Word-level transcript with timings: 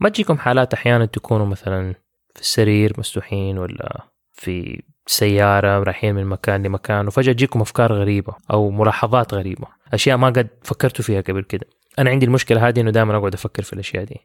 ما 0.00 0.08
تجيكم 0.08 0.38
حالات 0.38 0.74
أحيانا 0.74 1.06
تكونوا 1.06 1.46
مثلا 1.46 1.94
في 2.34 2.40
السرير 2.40 2.92
مسلوحين 2.98 3.58
ولا 3.58 4.04
في 4.32 4.82
سيارة 5.06 5.82
رايحين 5.82 6.14
من 6.14 6.26
مكان 6.26 6.62
لمكان 6.62 7.06
وفجأة 7.06 7.32
تجيكم 7.32 7.60
أفكار 7.60 7.92
غريبة 7.92 8.34
أو 8.50 8.70
ملاحظات 8.70 9.34
غريبة. 9.34 9.66
أشياء 9.92 10.16
ما 10.16 10.26
قد 10.26 10.48
فكرتوا 10.62 11.04
فيها 11.04 11.20
قبل 11.20 11.42
كده. 11.42 11.66
أنا 11.98 12.10
عندي 12.10 12.26
المشكلة 12.26 12.68
هذه 12.68 12.80
إنه 12.80 12.90
دائما 12.90 13.16
أقعد 13.16 13.34
أفكر 13.34 13.62
في 13.62 13.72
الأشياء 13.72 14.04
دي. 14.04 14.16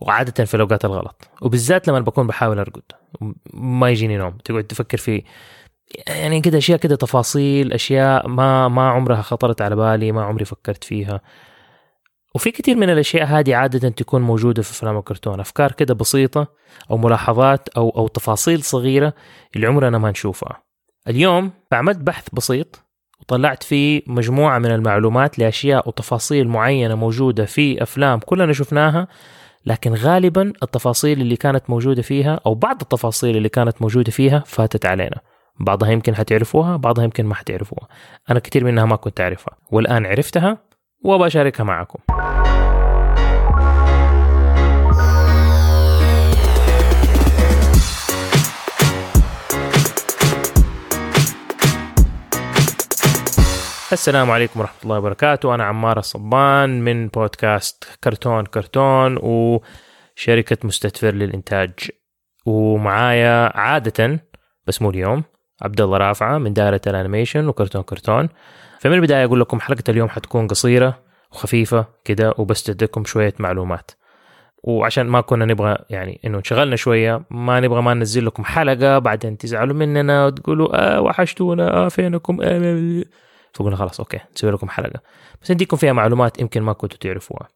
وعادة 0.00 0.44
في 0.44 0.54
الأوقات 0.54 0.84
الغلط. 0.84 1.28
وبالذات 1.42 1.88
لما 1.88 2.00
بكون 2.00 2.26
بحاول 2.26 2.58
أرقد. 2.58 2.82
ما 3.54 3.90
يجيني 3.90 4.16
نوم. 4.16 4.38
تقعد 4.44 4.64
تفكر 4.64 4.98
في 4.98 5.22
يعني 6.06 6.40
كده 6.40 6.58
أشياء 6.58 6.78
كده 6.78 6.96
تفاصيل 6.96 7.72
أشياء 7.72 8.28
ما 8.28 8.68
ما 8.68 8.88
عمرها 8.88 9.22
خطرت 9.22 9.62
على 9.62 9.76
بالي 9.76 10.12
ما 10.12 10.24
عمري 10.24 10.44
فكرت 10.44 10.84
فيها. 10.84 11.20
وفي 12.34 12.50
كثير 12.50 12.76
من 12.76 12.90
الأشياء 12.90 13.24
هذه 13.24 13.54
عادة 13.54 13.88
تكون 13.88 14.22
موجودة 14.22 14.62
في 14.62 14.70
أفلام 14.70 14.98
الكرتون 14.98 15.40
أفكار 15.40 15.72
كده 15.72 15.94
بسيطة 15.94 16.46
أو 16.90 16.96
ملاحظات 16.96 17.68
أو 17.68 17.90
أو 17.90 18.08
تفاصيل 18.08 18.62
صغيرة 18.62 19.14
اللي 19.56 19.66
عمرنا 19.66 19.98
ما 19.98 20.10
نشوفها. 20.10 20.62
اليوم 21.08 21.50
عملت 21.72 21.98
بحث 21.98 22.28
بسيط 22.32 22.84
وطلعت 23.20 23.62
فيه 23.62 24.02
مجموعة 24.06 24.58
من 24.58 24.70
المعلومات 24.70 25.38
لأشياء 25.38 25.88
وتفاصيل 25.88 26.48
معينة 26.48 26.94
موجودة 26.94 27.44
في 27.44 27.82
أفلام 27.82 28.18
كلنا 28.18 28.52
شفناها 28.52 29.08
لكن 29.66 29.94
غالبا 29.94 30.52
التفاصيل 30.62 31.20
اللي 31.20 31.36
كانت 31.36 31.70
موجودة 31.70 32.02
فيها 32.02 32.40
أو 32.46 32.54
بعض 32.54 32.80
التفاصيل 32.82 33.36
اللي 33.36 33.48
كانت 33.48 33.82
موجودة 33.82 34.10
فيها 34.10 34.42
فاتت 34.46 34.86
علينا. 34.86 35.20
بعضها 35.60 35.90
يمكن 35.90 36.14
حتعرفوها 36.14 36.76
بعضها 36.76 37.04
يمكن 37.04 37.26
ما 37.26 37.34
حتعرفوها. 37.34 37.88
أنا 38.30 38.38
كثير 38.38 38.64
منها 38.64 38.84
ما 38.84 38.96
كنت 38.96 39.20
أعرفها. 39.20 39.56
والآن 39.70 40.06
عرفتها 40.06 40.58
وبشاركها 41.02 41.64
معكم. 41.64 41.98
السلام 53.92 54.30
عليكم 54.30 54.60
ورحمة 54.60 54.82
الله 54.82 54.98
وبركاته. 54.98 55.54
أنا 55.54 55.64
عمار 55.64 55.98
الصبان 55.98 56.80
من 56.80 57.08
بودكاست 57.08 57.98
كرتون 58.04 58.46
كرتون 58.46 59.18
وشركة 59.22 60.56
مستدفر 60.64 61.10
للإنتاج. 61.10 61.72
ومعايا 62.46 63.56
عادة 63.58 64.26
بس 64.66 64.82
مو 64.82 64.90
اليوم 64.90 65.24
عبد 65.62 65.80
الله 65.80 65.98
رافعة 65.98 66.38
من 66.38 66.52
دائرة 66.52 66.80
ال 66.86 66.92
animation 66.92 67.48
وكرتون 67.48 67.82
كرتون. 67.82 68.28
فمن 68.78 68.94
البداية 68.94 69.24
أقول 69.24 69.40
لكم 69.40 69.60
حلقة 69.60 69.84
اليوم 69.88 70.08
حتكون 70.08 70.46
قصيرة 70.46 70.98
وخفيفة 71.32 71.86
كده 72.04 72.34
وبس 72.38 72.62
تديكم 72.62 73.04
شوية 73.04 73.34
معلومات. 73.38 73.90
وعشان 74.62 75.06
ما 75.06 75.20
كنا 75.20 75.44
نبغى 75.44 75.76
يعني 75.90 76.20
إنه 76.24 76.38
انشغلنا 76.38 76.76
شوية 76.76 77.22
ما 77.30 77.60
نبغى 77.60 77.82
ما 77.82 77.94
ننزل 77.94 78.26
لكم 78.26 78.44
حلقة 78.44 78.98
بعدين 78.98 79.38
تزعلوا 79.38 79.76
مننا 79.76 80.26
وتقولوا 80.26 80.96
آه 80.96 81.00
وحشتونا 81.00 81.76
آه 81.76 81.88
فينكم؟ 81.88 82.38
آه 82.42 83.04
فقلنا 83.54 83.76
خلاص 83.76 84.00
okay 84.00 84.18
نسوي 84.36 84.50
لكم 84.50 84.68
حلقة. 84.68 85.00
بس 85.42 85.50
نديكم 85.50 85.76
فيها 85.76 85.92
معلومات 85.92 86.40
يمكن 86.40 86.62
ما 86.62 86.72
كنتوا 86.72 86.98
تعرفوها. 86.98 87.48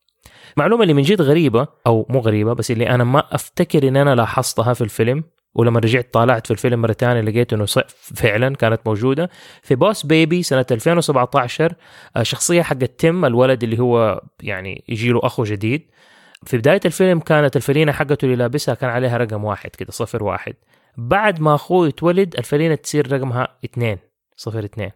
المعلومه 0.57 0.83
اللي 0.83 0.95
من 0.95 1.03
جد 1.03 1.23
غريبة 1.23 1.67
أو 1.87 2.07
مو 2.09 2.21
غريبة 2.21 2.53
بس 2.53 2.71
اللي 2.71 2.89
أنا 2.89 3.05
ما 3.05 3.25
أفتكر 3.33 3.89
إن 3.89 3.97
أنا 3.97 4.15
لاحظتها 4.15 4.75
في 4.75 4.81
الفيلم 4.81 5.25
ولما 5.55 5.81
رجعت 5.81 6.09
طالعت 6.13 6.47
في 6.47 6.51
الفيلم 6.51 6.83
مرة 6.83 6.93
ثانية 6.93 7.21
لقيت 7.21 7.53
إنه 7.53 7.67
فعلا 8.15 8.57
كانت 8.57 8.81
موجودة. 8.87 9.31
في 9.63 9.75
Boss 9.75 10.07
Baby 10.07 10.43
سنة 10.43 10.67
2017 10.71 11.75
شخصية 12.23 12.63
حق 12.63 12.77
تيم 12.77 13.25
الولد 13.25 13.63
اللي 13.63 13.79
هو 13.79 14.23
يعني 14.43 14.85
يجي 14.89 15.11
له 15.11 15.21
أخو 15.23 15.45
جديد. 15.45 15.91
في 16.47 16.59
بداية 16.59 16.81
الفيلم 16.85 17.21
كانت 17.21 17.57
الفلينه 17.57 17.93
حقته 17.93 18.25
اللي 18.25 18.37
لابسها 18.37 18.75
كان 18.75 18.91
عليها 18.91 19.17
رقم 19.17 19.45
واحد 19.45 19.71
كده 19.71 19.91
صفر 19.91 20.25
واحد. 20.25 20.55
بعد 20.97 21.41
ما 21.41 21.55
أخوه 21.55 21.89
يتولد 21.89 22.35
الفلينه 22.39 22.75
تصير 22.75 23.13
رقمها 23.13 23.49
اثنين 23.65 23.99
صفر 24.37 24.65
اثنين. 24.65 24.91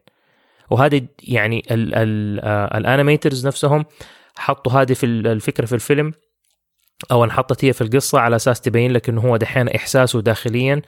وهذه 0.71 1.07
يعني 1.23 1.63
ال 2.75 2.82
animators 2.82 3.47
نفسهم 3.47 3.85
حطوا 4.37 4.73
هذه 4.73 4.93
في 4.93 5.07
الفكرة 5.07 5.67
في 5.67 5.75
الفيلم. 5.75 6.13
أو 7.11 7.25
انحطت 7.25 7.65
هي 7.65 7.73
في 7.73 7.81
القصة 7.81 8.21
على 8.21 8.37
أساس 8.37 8.61
تبين 8.61 8.93
لك 8.93 9.09
إنه 9.09 9.21
هو 9.21 9.37
دحين 9.37 9.69
إحساسه 9.69 10.21
داخليا 10.21 10.83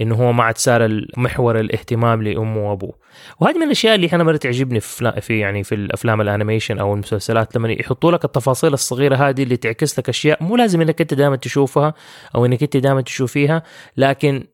إنه 0.00 0.14
هو 0.14 0.32
ما 0.32 0.44
عاد 0.44 0.58
صار 0.58 1.06
محور 1.16 1.60
الاهتمام 1.60 2.22
لأمه 2.22 2.70
وأبوه. 2.70 2.98
وهذه 3.40 3.56
من 3.56 3.62
الأشياء 3.62 3.94
اللي 3.94 4.10
أنا 4.12 4.24
مرة 4.24 4.36
تعجبني 4.36 4.80
في 4.80 5.20
في 5.20 5.38
يعني 5.38 5.64
في 5.64 5.74
الأفلام 5.74 6.20
الأنيميشن 6.20 6.78
أو 6.78 6.94
المسلسلات 6.94 7.56
لما 7.56 7.72
يحطوا 7.72 8.12
لك 8.12 8.24
التفاصيل 8.24 8.72
الصغيرة 8.72 9.16
هذه 9.16 9.42
اللي 9.42 9.56
تعكس 9.56 9.98
لك 9.98 10.08
أشياء 10.08 10.42
مو 10.42 10.56
لازم 10.56 10.80
إنك 10.80 11.00
أنت 11.00 11.14
دائما 11.14 11.36
تشوفها 11.36 11.94
أو 12.34 12.46
إنك 12.46 12.62
أنت 12.62 12.76
دائما 12.76 13.00
تشوفيها 13.00 13.62
لكن 13.96 14.44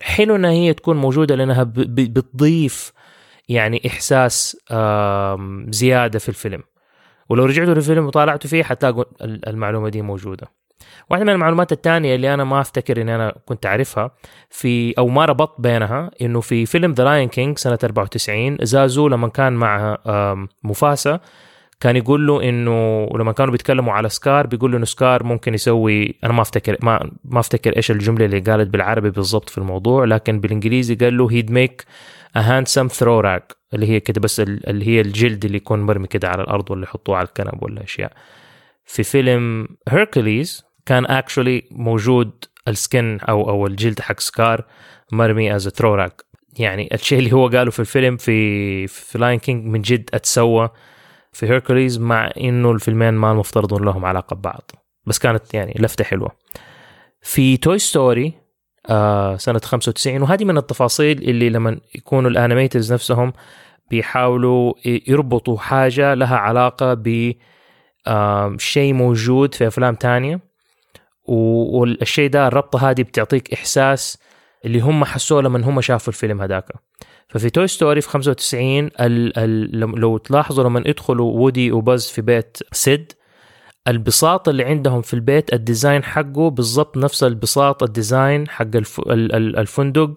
حلو 0.00 0.36
إنها 0.36 0.50
هي 0.50 0.74
تكون 0.74 0.96
موجودة 0.96 1.34
لأنها 1.34 1.62
بتضيف 1.62 2.92
يعني 3.48 3.82
إحساس 3.86 4.56
زيادة 5.70 6.18
في 6.18 6.28
الفيلم. 6.28 6.62
ولو 7.28 7.44
رجعتوا 7.44 7.74
للفيلم 7.74 8.06
وطالعتوا 8.06 8.50
فيه 8.50 8.62
حتلاقوا 8.62 9.04
المعلومة 9.22 9.88
دي 9.88 10.02
موجودة. 10.02 10.46
واحدة 11.10 11.24
من 11.24 11.30
المعلومات 11.32 11.72
الثانية 11.72 12.14
اللي 12.14 12.34
أنا 12.34 12.44
ما 12.44 12.60
أفتكر 12.60 13.00
إني 13.00 13.14
أنا 13.14 13.34
كنت 13.46 13.66
أعرفها 13.66 14.10
في 14.50 14.94
أو 14.98 15.08
ما 15.08 15.24
ربطت 15.24 15.60
بينها 15.60 16.10
إنه 16.22 16.40
في 16.40 16.66
فيلم 16.66 16.92
The 16.92 17.04
Lion 17.04 17.28
King 17.28 17.58
سنة 17.58 17.78
94 17.84 18.56
زازو 18.62 19.08
لما 19.08 19.28
كان 19.28 19.52
مع 19.52 19.98
موفاسا 20.62 21.20
كان 21.80 21.96
يقول 21.96 22.26
له 22.26 22.48
إنه 22.48 23.08
لما 23.14 23.32
كانوا 23.32 23.52
بيتكلموا 23.52 23.92
على 23.92 24.08
سكار 24.08 24.46
بيقول 24.46 24.70
له 24.70 24.76
إنه 24.76 24.84
سكار 24.84 25.24
ممكن 25.24 25.54
يسوي 25.54 26.14
أنا 26.24 26.32
ما 26.32 26.42
أفتكر 26.42 26.76
ما 26.82 27.10
ما 27.24 27.40
أفتكر 27.40 27.76
إيش 27.76 27.90
الجملة 27.90 28.24
اللي 28.24 28.40
قالت 28.40 28.68
بالعربي 28.68 29.10
بالضبط 29.10 29.50
في 29.50 29.58
الموضوع 29.58 30.04
لكن 30.04 30.40
بالإنجليزي 30.40 30.94
قال 30.94 31.16
له 31.16 31.30
he'd 31.30 31.50
make 31.50 31.84
a 32.36 32.40
handsome 32.40 32.86
throw 32.88 33.20
rug 33.20 33.56
اللي 33.74 33.88
هي 33.88 34.00
كده 34.00 34.20
بس 34.20 34.40
اللي 34.40 34.86
هي 34.86 35.00
الجلد 35.00 35.44
اللي 35.44 35.56
يكون 35.56 35.82
مرمي 35.82 36.06
كده 36.06 36.28
على 36.28 36.42
الأرض 36.42 36.70
ولا 36.70 36.82
يحطوه 36.82 37.16
على 37.16 37.28
الكنب 37.28 37.62
ولا 37.62 37.84
أشياء. 37.84 38.12
في 38.84 39.02
فيلم 39.02 39.68
Hercules 39.88 40.64
كان 40.86 41.06
actually 41.06 41.62
موجود 41.70 42.44
ال 42.68 42.78
skin 42.78 43.18
أو 43.28 43.50
أو 43.50 43.66
الجلد 43.66 44.00
حق 44.00 44.20
سكار 44.20 44.64
مرمي 45.12 45.56
as 45.56 45.68
throw 45.68 45.94
rug 45.94 46.24
يعني 46.58 46.88
الشيء 46.94 47.18
اللي 47.18 47.32
هو 47.32 47.48
قاله 47.48 47.70
في 47.70 47.80
الفيلم 47.80 48.16
في 48.16 48.86
في 48.86 49.18
Lion 49.18 49.38
King 49.38 49.64
من 49.66 49.82
جد 49.82 50.10
أتسوى 50.14 50.70
في 51.36 51.46
Hercules 51.46 51.98
مع 51.98 52.30
إنه 52.40 52.70
الفيلمين 52.70 53.14
ما 53.14 53.32
المفترض 53.32 53.74
لهم 53.74 54.04
علاقة 54.04 54.36
ببعض. 54.36 54.70
بس 55.06 55.18
كانت 55.18 55.54
يعني 55.54 55.74
لفتة 55.78 56.04
حلوة. 56.04 56.30
في 57.22 57.56
Toy 57.56 57.78
Story 57.78 58.34
آه 58.90 59.36
سنة 59.36 59.58
95 59.64 60.22
وهذه 60.22 60.44
من 60.44 60.58
التفاصيل 60.58 61.22
اللي 61.22 61.50
لما 61.50 61.80
يكونوا 61.94 62.30
ال 62.30 62.36
animators 62.36 62.92
نفسهم 62.92 63.32
بيحاولوا 63.90 64.72
يربطوا 64.84 65.58
حاجة 65.58 66.14
لها 66.14 66.36
علاقة 66.36 66.94
ب 66.94 67.32
آه 68.06 68.56
شيء 68.58 68.92
موجود 68.92 69.54
في 69.54 69.66
أفلام 69.66 69.94
تانية. 69.94 70.40
والشيء 71.24 72.30
ده 72.30 72.46
الربطة 72.48 72.90
هذه 72.90 73.02
بتعطيك 73.02 73.52
إحساس 73.52 74.18
اللي 74.64 74.80
هم 74.80 75.04
حسوه 75.04 75.42
لما 75.42 75.64
هم 75.66 75.80
شافوا 75.80 76.12
الفيلم 76.12 76.42
هذاك. 76.42 76.64
ففي 77.28 77.50
Toy 77.50 77.66
Story 77.66 78.00
في 78.00 78.08
95 78.08 78.78
ال 78.78 79.38
ال 79.38 79.70
لو 79.80 80.18
تلاحظوا 80.18 80.64
لما 80.64 80.82
يدخلوا 80.86 81.32
وودي 81.32 81.72
وباز 81.72 82.06
في 82.06 82.22
بيت 82.22 82.58
سيد 82.72 83.12
البساط 83.88 84.48
اللي 84.48 84.64
عندهم 84.64 85.02
في 85.02 85.14
البيت 85.14 85.52
ال 85.52 85.59
design 85.59 86.04
حقه 86.04 86.50
بالضبط 86.50 86.96
نفس 86.96 87.22
البساط 87.22 87.82
ال 87.82 87.91
design 87.91 88.48
حق 88.48 88.76
الف... 88.76 89.00
الفندق 89.08 90.14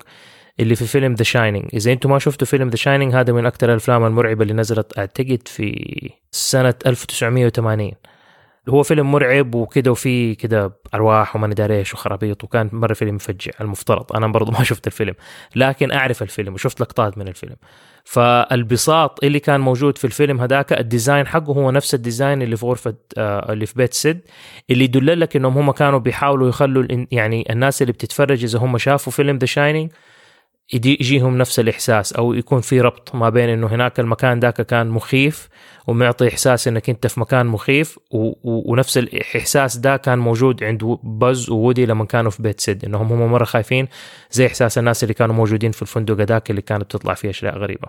اللي 0.60 0.76
في 0.76 0.86
فيلم 0.86 1.14
The 1.14 1.24
Shining 1.24 1.66
إذا 1.74 1.92
أنتم 1.92 2.10
ما 2.10 2.20
شفتوا 2.20 2.48
فيلم 2.48 2.70
The 2.70 2.76
Shining 2.76 3.16
هذا 3.16 3.34
من 3.34 3.46
أكثر 3.46 3.70
الأفلام 3.72 4.06
المرعبة 4.06 4.44
اللي 4.44 4.54
نزلت 4.54 4.98
أعتقد 4.98 5.42
في 5.46 6.10
سنة 6.32 6.74
1980 6.86 7.92
هو 8.70 8.84
فيلم 8.84 9.12
مرعب 9.12 9.56
وكده 9.56 9.92
وفي 9.92 10.36
كده 10.36 10.80
أرواح 10.94 11.36
وما 11.36 11.48
ندري 11.48 11.78
إيش 11.78 11.94
وخرابيط 11.94 12.44
وكان 12.44 12.70
مرة 12.74 12.94
فيلم 12.94 13.16
مفجع 13.16 13.52
المفترض. 13.62 14.14
أنا 14.16 14.28
برضو 14.28 14.52
ما 14.58 14.64
شفت 14.64 14.88
الفيلم 14.88 15.14
لكن 15.56 15.92
أعرف 15.92 16.24
الفيلم 16.24 16.54
وشفت 16.54 16.82
لقطات 16.82 17.18
من 17.18 17.28
الفيلم. 17.28 17.56
فالبساط 18.04 19.24
اللي 19.24 19.40
كان 19.40 19.62
موجود 19.62 19.98
في 19.98 20.06
الفيلم 20.06 20.42
هذاك 20.42 20.74
ال 20.74 20.81
design 20.81 21.28
حقه 21.28 21.54
هو 21.54 21.72
نفس 21.72 21.94
ال 21.94 22.01
design 22.01 22.42
اللي 22.42 22.58
في 22.58 22.66
غرفة 22.66 22.94
آه 23.18 23.54
اللي 23.54 23.66
في 23.66 23.74
بيت 23.76 23.94
سيد 23.94 24.22
اللي 24.70 24.84
يدل 24.84 25.20
لك 25.20 25.36
إنهم 25.36 25.58
هم 25.58 25.72
كانوا 25.72 26.00
بيحاولوا 26.00 26.50
يخلوا 26.50 27.06
يعني 27.12 27.48
الناس 27.50 27.82
اللي 27.82 27.94
بتتفرج 27.94 28.44
إذا 28.44 28.60
هم 28.60 28.78
شافوا 28.78 29.14
فيلم 29.14 29.38
The 29.38 29.46
Shining 29.46 29.92
يجيهم 30.74 31.38
نفس 31.38 31.60
الإحساس 31.60 32.14
أو 32.14 32.34
يكون 32.34 32.62
في 32.62 32.82
ربط 32.82 33.16
ما 33.16 33.30
بين 33.30 33.50
إنه 33.50 33.68
هناك 33.68 34.00
المكان 34.00 34.40
ذاك 34.40 34.62
كان 34.62 34.90
مخيف 34.90 35.50
ومعطي 35.88 36.28
إحساس 36.28 36.68
إنك 36.68 36.90
أنت 36.90 37.08
في 37.08 37.20
مكان 37.20 37.46
مخيف 37.46 38.00
و... 38.12 38.28
و... 38.28 38.72
ونفس 38.72 38.98
الإحساس 38.98 39.78
ده 39.78 39.98
كان 39.98 40.20
موجود 40.20 40.64
عند 40.64 40.98
باز 41.04 41.50
وودي 41.50 41.86
لما 41.86 42.06
كانوا 42.06 42.32
في 42.32 42.42
بيت 42.44 42.60
سيد 42.60 42.86
إنهم 42.86 43.14
هم 43.14 43.32
مرة 43.32 43.44
خايفين 43.46 43.88
زي 44.32 44.48
إحساس 44.48 44.78
الناس 44.78 45.04
اللي 45.04 45.14
كانوا 45.14 45.36
موجودين 45.36 45.72
في 45.72 45.82
الفندق 45.82 46.16
ذاك 46.16 46.50
اللي 46.50 46.62
كانت 46.62 46.84
بتطلع 46.84 47.14
فيه 47.14 47.30
أشياء 47.30 47.58
غريبة. 47.58 47.88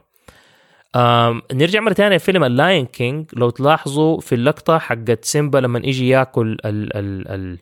آم 0.97 1.43
نرجع 1.53 1.81
مرة 1.81 1.93
ثانية 1.93 2.19
فيلم 2.19 2.45
ال 2.45 2.53
Lion 2.53 2.87
King 2.87 3.27
لو 3.33 3.51
تلاحظوا 3.51 4.21
في 4.21 4.35
اللقطة 4.35 4.79
حقت 4.79 5.25
سيمبا 5.25 5.59
لما 5.59 5.79
يجي 5.79 6.09
ياكل 6.09 6.53
ال 6.65 6.97
ال 6.97 7.29
ال 7.29 7.59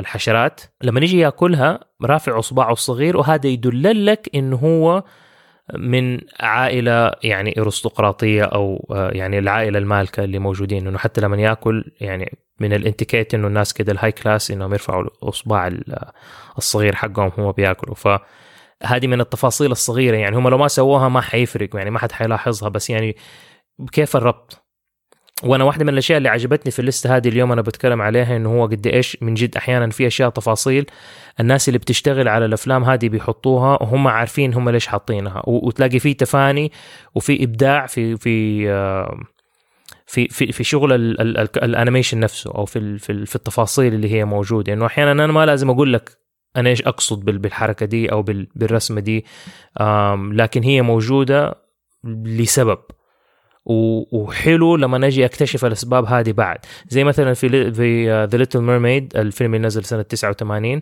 الحشرات 0.00 0.60
لما 0.82 1.00
يجي 1.00 1.18
ياكلها 1.18 1.80
رافع 2.02 2.38
اصبعه 2.38 2.72
الصغير 2.72 3.16
وهذا 3.16 3.46
يدل 3.46 4.06
لك 4.06 4.30
انه 4.34 4.56
هو 4.56 5.04
من 5.78 6.20
عائلة 6.40 7.12
يعني 7.22 7.60
أرستقراطية 7.60 8.44
أو 8.44 8.86
آه، 8.90 9.10
يعني 9.10 9.38
العائلة 9.38 9.78
المالكة 9.78 10.24
اللي 10.24 10.38
موجودين. 10.38 10.86
إنه 10.86 10.98
حتى 10.98 11.20
لما 11.20 11.36
ياكل 11.36 11.92
يعني 12.00 12.38
من 12.60 12.72
الاتيكيت 12.72 13.34
إنه 13.34 13.46
الناس 13.46 13.72
كده 13.72 13.92
ال 13.92 14.12
high 14.12 14.29
class 14.29 14.50
إنهم 14.50 14.72
يرفعوا 14.72 15.02
الاصبع 15.02 15.70
الصغير 16.58 16.94
حقهم 16.94 17.32
هم 17.38 17.52
بياكلوا. 17.52 17.94
فهذه 17.94 19.06
من 19.06 19.20
التفاصيل 19.20 19.70
الصغيرة 19.72 20.16
يعني 20.16 20.36
هم 20.36 20.48
لو 20.48 20.58
ما 20.58 20.68
سووها 20.68 21.08
ما 21.08 21.20
حيفرق 21.20 21.76
يعني 21.76 21.90
ما 21.90 21.98
حد 21.98 22.12
حيلاحظها 22.12 22.68
بس 22.68 22.90
يعني 22.90 23.16
كيف 23.92 24.16
الربط؟ 24.16 24.69
وأنا 25.42 25.64
واحدة 25.64 25.84
من 25.84 25.92
الأشياء 25.92 26.18
اللي 26.18 26.28
عجبتني 26.28 26.72
في 26.72 26.78
الليستة 26.78 27.16
هذه 27.16 27.28
اليوم 27.28 27.52
أنا 27.52 27.62
بتكلم 27.62 28.02
عليها 28.02 28.36
إنه 28.36 28.48
هو 28.48 28.66
قد 28.66 28.86
إيش 28.86 29.16
من 29.20 29.34
جد 29.34 29.56
أحيانا 29.56 29.90
في 29.90 30.06
أشياء 30.06 30.30
تفاصيل 30.30 30.86
الناس 31.40 31.68
اللي 31.68 31.78
بتشتغل 31.78 32.28
على 32.28 32.44
الأفلام 32.44 32.84
هذه 32.84 33.08
بيحطوها 33.08 33.82
وهم 33.82 34.08
عارفين 34.08 34.54
هم 34.54 34.70
ليش 34.70 34.86
حاطينها. 34.86 35.42
وتلاقي 35.46 35.98
في 35.98 36.14
تفاني 36.14 36.72
وفي 37.14 37.44
إبداع 37.44 37.86
في 37.86 38.16
في 38.16 38.66
في 40.06 40.28
في 40.28 40.52
في 40.52 40.64
شغل 40.64 40.92
الأنيميشن 41.62 42.20
نفسه 42.20 42.50
أو 42.54 42.64
في 42.64 42.98
في 42.98 43.36
التفاصيل 43.36 43.94
اللي 43.94 44.12
هي 44.12 44.24
موجودة. 44.24 44.72
إنه 44.72 44.86
أحيانا 44.86 45.12
أنا 45.12 45.26
ما 45.26 45.46
لازم 45.46 45.70
أقول 45.70 45.92
لك 45.92 46.18
أنا 46.56 46.68
إيش 46.70 46.82
أقصد 46.82 47.24
بالحركة 47.24 47.86
دي 47.86 48.12
أو 48.12 48.22
بالرسمة 48.54 49.00
دي 49.00 49.24
لكن 50.32 50.62
هي 50.62 50.82
موجودة 50.82 51.54
لسبب. 52.24 52.78
وحلو 54.12 54.76
لما 54.76 54.98
نجي 54.98 55.24
أكتشف 55.24 55.64
الأسباب 55.64 56.04
هذه 56.04 56.32
بعد. 56.32 56.58
زي 56.88 57.04
مثلا 57.04 57.34
في 57.34 57.72
في 57.72 58.10
The 58.24 58.38
Little 58.38 58.60
Mermaid 58.60 59.16
الفيلم 59.16 59.54
اللي 59.54 59.66
نزل 59.66 59.84
سنة 59.84 60.02
89 60.02 60.80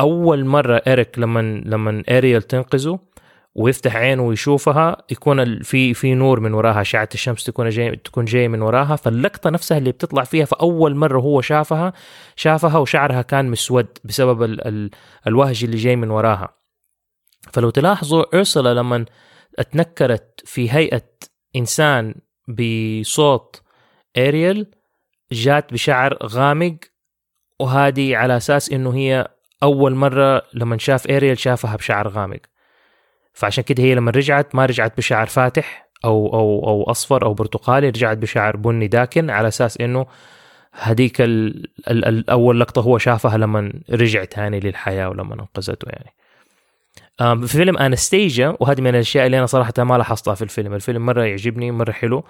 أول 0.00 0.44
مرة 0.44 0.82
إيريك 0.86 1.18
لما 1.18 1.62
لما 1.66 2.02
أريل 2.08 2.42
تنقذه 2.42 2.98
ويفتح 3.54 3.96
عينه 3.96 4.22
ويشوفها 4.22 4.96
يكون 5.10 5.62
في 5.62 5.94
في 5.94 6.14
نور 6.14 6.40
من 6.40 6.54
وراها 6.54 6.80
أشعة 6.80 7.08
الشمس 7.14 7.44
تكون 7.44 7.68
جاي 7.68 7.96
تكون 7.96 8.24
جاي 8.24 8.48
من 8.48 8.62
وراها 8.62 8.96
فاللقطة 8.96 9.50
نفسها 9.50 9.78
اللي 9.78 9.92
بتطلع 9.92 10.24
فيها 10.24 10.44
فأول 10.44 10.96
مرة 10.96 11.20
هو 11.20 11.40
شافها 11.40 11.92
شافها 12.36 12.78
وشعرها 12.78 13.22
كان 13.22 13.50
مسود 13.50 13.86
بسبب 14.04 14.42
ال 14.42 14.68
ال 14.68 14.90
الوهج 15.26 15.64
اللي 15.64 15.76
جاي 15.76 15.96
من 15.96 16.10
وراها. 16.10 16.48
فلو 17.52 17.70
تلاحظوا 17.70 18.36
أورسولا 18.38 18.74
لما 18.74 19.04
اتنكرت 19.58 20.42
في 20.44 20.70
هيئة 20.72 21.02
إنسان 21.56 22.14
بصوت 22.48 23.62
أريل 24.18 24.66
جات 25.32 25.72
بشعر 25.72 26.18
غامق 26.22 26.76
وهذه 27.60 28.16
على 28.16 28.36
أساس 28.36 28.72
إنه 28.72 28.94
هي 28.94 29.28
أول 29.62 29.94
مرة 29.94 30.42
لما 30.54 30.78
شاف 30.78 31.10
أريل 31.10 31.38
شافها 31.38 31.76
بشعر 31.76 32.08
غامق. 32.08 32.40
فعشان 33.32 33.64
كده 33.64 33.82
هي 33.82 33.94
لما 33.94 34.10
رجعت 34.10 34.54
ما 34.54 34.66
رجعت 34.66 34.96
بشعر 34.96 35.26
فاتح 35.26 35.88
أو 36.04 36.34
أو 36.34 36.68
أو 36.68 36.82
أصفر 36.90 37.24
أو 37.24 37.34
برتقالي 37.34 37.88
رجعت 37.88 38.18
بشعر 38.18 38.56
بني 38.56 38.88
داكن 38.88 39.30
على 39.30 39.48
أساس 39.48 39.80
إنه 39.80 40.06
هذيك 40.72 41.16
الأول 41.20 42.60
لقطة 42.60 42.82
هو 42.82 42.98
شافها 42.98 43.38
لما 43.38 43.72
رجع 43.90 44.24
تاني 44.24 44.60
للحياة 44.60 45.08
ولما 45.08 45.34
أنقذته 45.34 45.88
يعني. 45.88 46.10
في 47.18 47.46
فيلم 47.46 47.78
انستيجا 47.78 48.56
وهذه 48.60 48.80
من 48.80 48.90
الأشياء 48.90 49.26
اللي 49.26 49.38
أنا 49.38 49.46
صراحة 49.46 49.72
ما 49.78 49.98
لاحظتها 49.98 50.34
في 50.34 50.42
الفيلم. 50.42 50.74
الفيلم 50.74 51.06
مرة 51.06 51.22
يعجبني 51.22 51.70
مرة 51.70 51.92
حلو. 51.92 52.24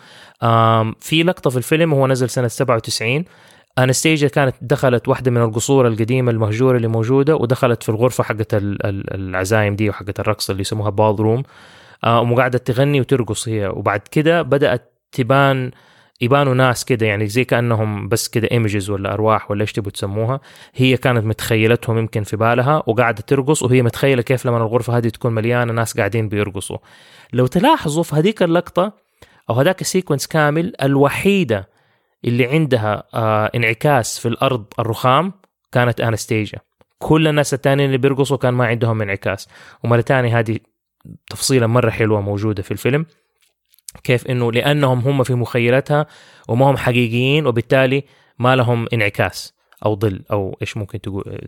في 0.98 1.22
لقطة 1.22 1.50
في 1.50 1.56
الفيلم 1.56 1.94
هو 1.94 2.06
نزل 2.06 2.30
سنة 2.30 2.48
97 2.48 3.24
انستيجا 3.78 4.28
كانت 4.28 4.54
دخلت 4.60 5.08
واحدة 5.08 5.30
من 5.30 5.42
القصور 5.42 5.86
القديمة 5.86 6.30
المهجورة 6.30 6.76
اللي 6.76 6.88
موجودة 6.88 7.36
ودخلت 7.36 7.82
في 7.82 7.88
الغرفة 7.88 8.24
حقت 8.24 8.46
العزايم 8.54 9.76
دي 9.76 9.88
وحقت 9.88 10.20
الرقص 10.20 10.50
اللي 10.50 10.60
يسموها 10.60 10.90
ballroom 10.90 11.42
وقاعدة 12.04 12.58
تغني 12.58 13.00
وترقص 13.00 13.48
هي. 13.48 13.66
وبعد 13.68 14.00
كده 14.00 14.42
بدأت 14.42 14.92
تبان 15.12 15.70
يبانوا 16.20 16.54
ناس 16.54 16.84
كده 16.84 17.06
يعني 17.06 17.26
زي 17.26 17.44
كأنهم 17.44 18.08
بس 18.08 18.28
كده 18.28 18.48
images 18.50 18.90
ولا 18.90 19.12
أرواح 19.12 19.50
ولا 19.50 19.60
إيش 19.60 19.72
تبوا 19.72 19.90
تسموها. 19.90 20.40
هي 20.74 20.96
كانت 20.96 21.24
متخيلتهم 21.24 21.98
يمكن 21.98 22.22
في 22.22 22.36
بالها 22.36 22.82
وقاعدة 22.86 23.22
ترقص 23.26 23.62
وهي 23.62 23.82
متخيلة 23.82 24.22
كيف 24.22 24.46
لما 24.46 24.56
الغرفة 24.56 24.96
هذه 24.96 25.08
تكون 25.08 25.32
مليانة 25.34 25.72
ناس 25.72 25.96
قاعدين 25.96 26.28
بيرقصوا. 26.28 26.78
لو 27.32 27.46
تلاحظوا 27.46 28.02
في 28.02 28.16
هذيك 28.16 28.42
اللقطة 28.42 28.92
أو 29.50 29.54
هذاك 29.54 29.80
ال 29.80 29.85
sequence 29.85 30.26
كامل 30.26 30.72
الوحيدة 30.82 31.68
اللي 32.24 32.46
عندها 32.46 33.02
آه 33.14 33.50
انعكاس 33.54 34.18
في 34.18 34.28
الأرض 34.28 34.64
الرخام 34.78 35.32
كانت 35.72 36.00
أنستازيا 36.00 36.58
كل 36.98 37.28
الناس 37.28 37.54
الثانيين 37.54 37.86
اللي 37.86 37.98
بيرقصوا 37.98 38.36
كان 38.36 38.54
ما 38.54 38.66
عندهم 38.66 39.02
انعكاس. 39.02 39.48
ومرة 39.84 40.00
ثانية 40.00 40.38
هذه 40.38 40.58
تفصيلة 41.30 41.66
مرة 41.66 41.90
حلوة 41.90 42.20
موجودة 42.20 42.62
في 42.62 42.70
الفيلم. 42.70 43.06
كيف 44.04 44.26
إنه 44.26 44.52
لأنهم 44.52 44.98
هم 44.98 45.22
في 45.22 45.34
مخيلتها 45.34 46.06
وما 46.48 46.70
هم 46.70 46.76
حقيقيين 46.76 47.46
وبالتالي 47.46 48.04
ما 48.38 48.56
لهم 48.56 48.86
انعكاس 48.92 49.54
أو 49.86 49.96
ظل 49.96 50.22
أو 50.30 50.58
إيش 50.62 50.76
ممكن 50.76 51.00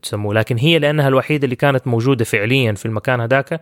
تسموه. 0.02 0.34
لكن 0.34 0.58
هي 0.58 0.78
لأنها 0.78 1.08
الوحيدة 1.08 1.44
اللي 1.44 1.56
كانت 1.56 1.86
موجودة 1.86 2.24
فعليا 2.24 2.72
في 2.72 2.86
المكان 2.86 3.20
هذاك 3.20 3.60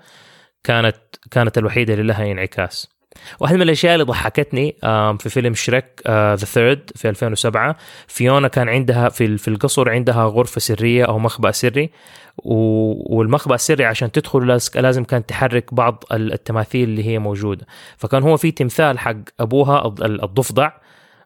كانت 0.64 0.96
كانت 1.30 1.58
الوحيدة 1.58 1.94
اللي 1.94 2.04
لها 2.04 2.32
انعكاس. 2.32 2.88
واحدة 3.40 3.56
من 3.56 3.62
الأشياء 3.62 3.94
اللي 3.94 4.04
ضحكتني 4.04 4.76
في 5.18 5.28
فيلم 5.28 5.54
شريك 5.54 6.02
ذا 6.08 6.36
ثيرد 6.36 6.90
في 6.96 7.08
2007 7.08 7.76
فيونا 8.08 8.48
كان 8.48 8.68
عندها 8.68 9.08
في 9.08 9.38
في 9.38 9.48
القصر 9.48 9.90
عندها 9.90 10.24
غرفة 10.24 10.60
سرية 10.60 11.04
أو 11.04 11.18
مخبأ 11.18 11.50
سري 11.50 11.90
والمخبأ 12.44 13.54
السري 13.54 13.84
عشان 13.84 14.12
تدخل 14.12 14.60
لازم 14.74 15.04
كانت 15.04 15.28
تحرك 15.28 15.74
بعض 15.74 16.04
التماثيل 16.12 16.88
اللي 16.88 17.06
هي 17.06 17.18
موجودة. 17.18 17.66
فكان 17.96 18.22
هو 18.22 18.36
في 18.36 18.50
تمثال 18.50 18.98
حق 18.98 19.16
أبوها 19.40 19.94
الضفدع 20.00 20.70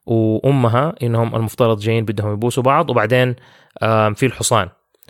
وأمها 0.06 0.94
إنهم 1.02 1.36
المفترض 1.36 1.80
جايين 1.80 2.04
بدهم 2.04 2.32
يبوسوا 2.32 2.62
بعض 2.62 2.90
وبعدين 2.90 3.34
في 4.14 4.22
الحصان 4.26 4.68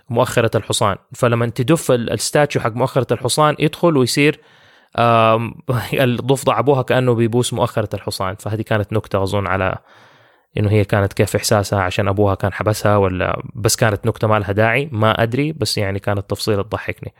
مؤخرة 0.08 0.56
الحصان. 0.56 0.96
فلما 1.14 1.46
تدف 1.46 1.90
الستاتشو 1.90 2.60
حق 2.60 2.72
مؤخرة 2.72 3.12
الحصان 3.12 3.56
يدخل 3.58 3.96
ويصير 3.96 4.40
الضفدع 5.94 6.58
ابوها 6.58 6.82
كأنه 6.82 7.14
بيبوس 7.14 7.52
مؤخرة 7.52 7.88
الحصان. 7.94 8.34
فهذه 8.34 8.62
كانت 8.62 8.92
نكتة 8.92 9.22
أظن 9.22 9.46
على 9.46 9.78
إنه 10.58 10.70
هي 10.70 10.84
كانت 10.84 11.12
كيف 11.12 11.36
إحساسها 11.36 11.82
عشان 11.82 12.08
أبوها 12.08 12.34
كان 12.34 12.52
حبسها 12.52 12.96
ولا 12.96 13.42
بس 13.54 13.76
كانت 13.76 14.06
نكتة 14.06 14.28
ما 14.28 14.38
لها 14.38 14.52
داعي. 14.52 14.88
ما 14.92 15.22
أدري 15.22 15.52
بس 15.52 15.78
يعني 15.78 15.98
كانت 15.98 16.30
تفصيلة 16.30 16.62
تضحكني. 16.62 17.14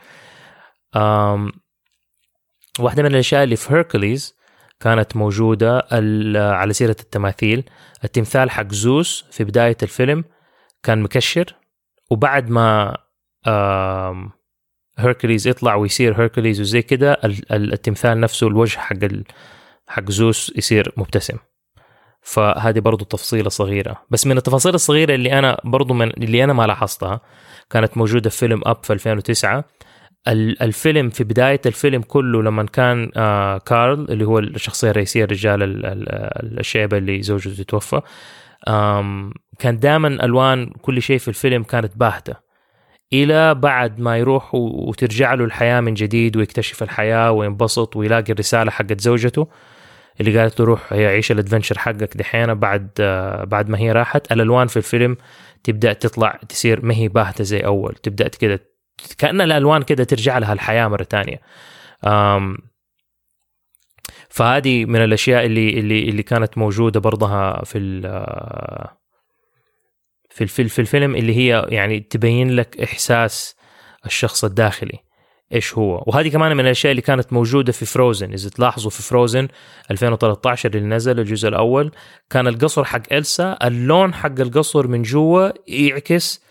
واحدة 2.78 3.02
من 3.02 3.06
الأشياء 3.06 3.44
اللي 3.44 3.56
في 3.56 3.74
Hercules 3.74 4.36
كانت 4.80 5.16
موجودة 5.16 5.86
على 6.36 6.72
سيرة 6.72 6.96
التماثيل. 7.00 7.64
التمثال 8.04 8.50
حق 8.50 8.72
زيوس 8.72 9.24
في 9.30 9.44
بداية 9.44 9.76
الفيلم 9.82 10.24
كان 10.82 11.02
مكشر 11.02 11.54
وبعد 12.10 12.50
ما 12.50 12.96
هيركليز 14.98 15.48
يطلع 15.48 15.74
ويصير 15.74 16.20
هيركليز 16.20 16.60
وزي 16.60 16.82
كده 16.82 17.18
التمثال 17.50 18.20
نفسه 18.20 18.46
الوجه 18.48 18.78
حق 18.78 18.96
حق 19.88 20.10
زيوس 20.10 20.52
يصير 20.56 20.92
مبتسم. 20.96 21.36
فهذه 22.22 22.78
برضو 22.78 23.04
تفصيلة 23.04 23.48
صغيرة. 23.48 24.02
بس 24.10 24.26
من 24.26 24.36
التفاصيل 24.36 24.74
الصغيرة 24.74 25.14
اللي 25.14 25.38
أنا 25.38 25.60
برضو 25.64 25.94
من 25.94 26.10
اللي 26.10 26.44
أنا 26.44 26.52
ما 26.52 26.66
لاحظتها 26.66 27.20
كانت 27.70 27.96
موجودة 27.96 28.30
في 28.30 28.36
فيلم 28.38 28.60
Up 28.66 28.84
في 28.84 28.92
2009 28.92 29.64
الفيلم 30.28 31.10
في 31.10 31.24
بداية 31.24 31.60
الفيلم 31.66 32.02
كله 32.02 32.42
لما 32.42 32.62
كان 32.62 33.10
آه 33.16 33.58
كارل 33.58 34.06
اللي 34.10 34.24
هو 34.24 34.38
الشخصية 34.38 34.90
الرئيسية 34.90 35.24
الرجال 35.24 35.62
الشيبة 36.60 36.98
اللي 36.98 37.22
زوجته 37.22 37.62
توفى 37.62 38.00
كان 39.58 39.78
دائما 39.78 40.08
ألوان 40.08 40.66
كل 40.66 41.02
شيء 41.02 41.18
في 41.18 41.28
الفيلم 41.28 41.62
كانت 41.62 41.96
باهتة. 41.96 42.45
إلى 43.12 43.54
بعد 43.54 44.00
ما 44.00 44.18
يروح 44.18 44.54
وترجع 44.54 45.34
له 45.34 45.44
الحياة 45.44 45.80
من 45.80 45.94
جديد 45.94 46.36
ويكتشف 46.36 46.82
الحياة 46.82 47.30
وينبسط 47.30 47.96
ويلاقي 47.96 48.32
الرسالة 48.32 48.70
حقت 48.70 49.00
زوجته 49.00 49.48
اللي 50.20 50.40
قالت 50.40 50.60
له 50.60 50.66
روح 50.66 50.92
عيش 50.92 51.32
الادفنشر 51.32 51.78
حقك 51.78 52.16
دحين 52.16 52.54
بعد 52.54 52.90
بعد 53.46 53.68
ما 53.68 53.78
هي 53.78 53.92
راحت. 53.92 54.32
الألوان 54.32 54.66
في 54.66 54.76
الفيلم 54.76 55.16
تبدأ 55.64 55.92
تطلع 55.92 56.40
تصير 56.48 56.84
ما 56.86 56.94
هي 56.94 57.08
باهتة 57.08 57.44
زي 57.44 57.60
أول. 57.60 57.94
تبدأ 57.94 58.28
كده 58.28 58.60
كان 59.18 59.40
الألوان 59.40 59.82
كده 59.82 60.04
ترجع 60.04 60.38
لها 60.38 60.52
الحياة 60.52 60.88
مرة 60.88 61.02
ثانية 61.02 61.40
فهذه 64.28 64.84
من 64.84 65.04
الأشياء 65.04 65.46
اللي 65.46 65.80
اللي 65.80 66.08
اللي 66.08 66.22
كانت 66.22 66.58
موجودة 66.58 67.00
برضها 67.00 67.64
في 67.64 67.78
في 70.36 70.68
في 70.68 70.78
الفيلم 70.78 71.16
اللي 71.16 71.36
هي 71.36 71.66
يعني 71.68 72.00
تبين 72.00 72.50
لك 72.50 72.80
إحساس 72.80 73.56
الشخص 74.06 74.44
الداخلي 74.44 74.98
إيش 75.52 75.74
هو. 75.74 76.04
وهذه 76.06 76.28
كمان 76.28 76.56
من 76.56 76.60
الأشياء 76.64 76.90
اللي 76.90 77.02
كانت 77.02 77.32
موجودة 77.32 77.72
في 77.72 77.86
فروزن 77.86 78.32
إذا 78.32 78.48
تلاحظوا 78.50 78.90
في 78.90 79.02
فروزن 79.02 79.48
2013 79.90 80.74
اللي 80.74 80.88
نزل 80.88 81.20
الجزء 81.20 81.48
الأول 81.48 81.92
كان 82.30 82.46
القصر 82.46 82.84
حق 82.84 83.12
إلسا 83.12 83.58
اللون 83.64 84.14
حق 84.14 84.40
القصر 84.40 84.86
من 84.86 85.02
جوا 85.02 85.50
يعكس 85.68 86.42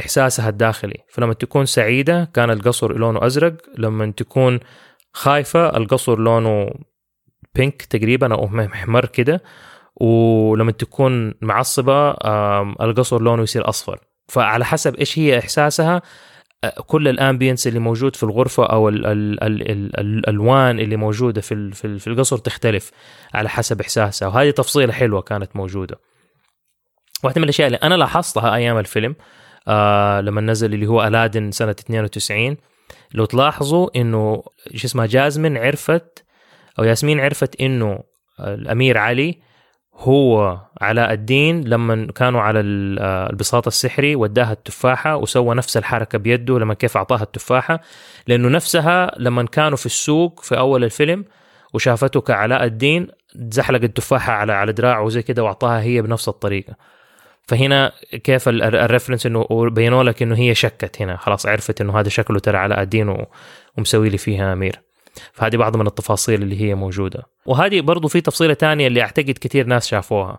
إحساسها 0.00 0.48
الداخلي. 0.48 0.98
فلما 1.08 1.34
تكون 1.34 1.66
سعيدة 1.66 2.30
كان 2.34 2.50
القصر 2.50 2.92
لونه 2.92 3.26
أزرق. 3.26 3.54
لما 3.78 4.12
تكون 4.16 4.60
خايفة 5.12 5.76
القصر 5.76 6.18
لونه 6.18 6.70
بينك 7.54 7.82
تقريبا 7.82 8.34
أو 8.34 8.46
محمر 8.48 9.06
كده. 9.06 9.42
ولما 10.00 10.72
تكون 10.72 11.34
معصبة 11.40 12.10
القصر 12.80 13.22
لونه 13.22 13.42
يصير 13.42 13.68
أصفر. 13.68 13.98
فعلى 14.28 14.64
حسب 14.64 14.94
إيش 14.94 15.18
هي 15.18 15.38
إحساسها 15.38 16.02
كل 16.86 17.08
الأمبينس 17.08 17.66
اللي 17.66 17.78
موجود 17.78 18.16
في 18.16 18.22
الغرفة 18.22 18.66
أو 18.66 18.88
ال 18.88 19.06
ال 19.06 19.44
ال 19.44 19.70
ال 19.70 20.00
الألوان 20.00 20.80
اللي 20.80 20.96
موجودة 20.96 21.40
في 21.40 21.72
في 21.72 22.06
القصر 22.06 22.38
تختلف 22.38 22.90
على 23.34 23.48
حسب 23.48 23.80
إحساسها. 23.80 24.28
وهذه 24.28 24.50
تفصيلة 24.50 24.92
حلوة 24.92 25.20
كانت 25.22 25.56
موجودة. 25.56 26.00
واحدة 27.24 27.38
من 27.38 27.44
الأشياء 27.44 27.66
اللي 27.66 27.78
أنا 27.82 27.94
لاحظتها 27.94 28.54
أيام 28.54 28.78
الفيلم 28.78 29.16
آه 29.68 30.20
لما 30.20 30.40
نزل 30.40 30.74
اللي 30.74 30.86
هو 30.86 31.06
ألادن 31.06 31.50
سنة 31.50 31.70
92 31.70 32.56
لو 33.14 33.24
تلاحظوا 33.24 33.88
إنه 33.96 34.42
شو 34.74 34.86
اسمها 34.86 35.06
جازمين 35.06 35.56
عرفت 35.56 36.24
أو 36.78 36.84
ياسمين 36.84 37.20
عرفت 37.20 37.60
إنه 37.60 37.98
الأمير 38.40 38.98
علي 38.98 39.38
هو 39.98 40.58
علاء 40.80 41.12
الدين 41.12 41.68
لما 41.68 42.06
كانوا 42.14 42.40
على 42.40 42.60
البساط 42.60 43.66
السحري 43.66 44.16
وداها 44.16 44.52
التفاحة 44.52 45.16
وسوى 45.16 45.54
نفس 45.54 45.76
الحركة 45.76 46.18
بيده 46.18 46.58
لما 46.58 46.74
كيف 46.74 46.96
أعطاها 46.96 47.22
التفاحة. 47.22 47.80
لأنه 48.26 48.48
نفسها 48.48 49.12
لما 49.18 49.42
كانوا 49.46 49.76
في 49.76 49.86
السوق 49.86 50.40
في 50.40 50.58
أول 50.58 50.84
الفيلم 50.84 51.24
وشافته 51.74 52.20
كعلاء 52.20 52.64
الدين 52.64 53.08
زحلق 53.34 53.82
التفاحة 53.82 54.32
على 54.32 54.52
على 54.52 54.72
دراعه 54.72 55.02
وزي 55.02 55.22
كده 55.22 55.44
وأعطاها 55.44 55.80
هي 55.80 56.02
بنفس 56.02 56.28
الطريقة. 56.28 56.74
فهنا 57.42 57.92
كيف 58.24 58.48
ال 58.48 58.56
reference 58.56 59.26
إنه 59.26 59.46
بينوا 59.50 60.02
لك 60.04 60.22
إنه 60.22 60.36
هي 60.36 60.54
شكت 60.54 61.02
هنا 61.02 61.16
خلاص 61.16 61.46
عرفت 61.46 61.80
إنه 61.80 62.00
هذا 62.00 62.08
شكله 62.08 62.38
ترى 62.38 62.58
علاء 62.58 62.82
الدين 62.82 63.26
ومسوي 63.76 64.08
لي 64.08 64.18
فيها 64.18 64.52
أمير. 64.52 64.87
فهذه 65.32 65.56
بعض 65.56 65.76
من 65.76 65.86
التفاصيل 65.86 66.42
اللي 66.42 66.60
هي 66.60 66.74
موجودة. 66.74 67.22
وهذه 67.46 67.80
برضو 67.80 68.08
في 68.08 68.20
تفصيلة 68.20 68.54
تانية 68.54 68.86
اللي 68.86 69.02
أعتقد 69.02 69.38
كثير 69.40 69.66
ناس 69.66 69.86
شافوها. 69.86 70.38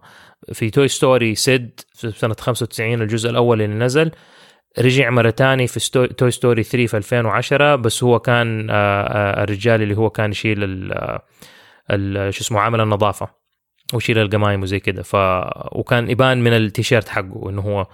في 0.53 0.69
Toy 0.69 0.87
Story 0.87 1.35
سيد 1.35 1.79
في 1.95 2.11
سنة 2.11 2.35
95 2.39 3.01
الجزء 3.01 3.29
الأول 3.29 3.61
اللي 3.61 3.75
نزل 3.75 4.11
رجع 4.79 5.09
مرة 5.09 5.29
تانية 5.29 5.67
في 5.67 6.07
Toy 6.17 6.31
Story 6.31 6.63
3 6.63 6.87
في 6.87 6.97
2010 6.97 7.75
بس 7.75 8.03
هو 8.03 8.19
كان 8.19 8.67
الرجال 8.69 9.81
اللي 9.81 9.97
هو 9.97 10.09
كان 10.09 10.31
يشيل 10.31 10.89
شو 12.29 12.41
اسمه 12.41 12.59
عامل 12.59 12.81
النظافة 12.81 13.27
ويشيل 13.93 14.17
القمايم 14.17 14.61
وزي 14.61 14.79
كده. 14.79 15.03
ف 15.03 15.15
وكان 15.71 16.09
يبان 16.09 16.43
من 16.43 16.53
التيشيرت 16.53 17.09
حقه 17.09 17.49
إنه 17.49 17.61
هو 17.61 17.87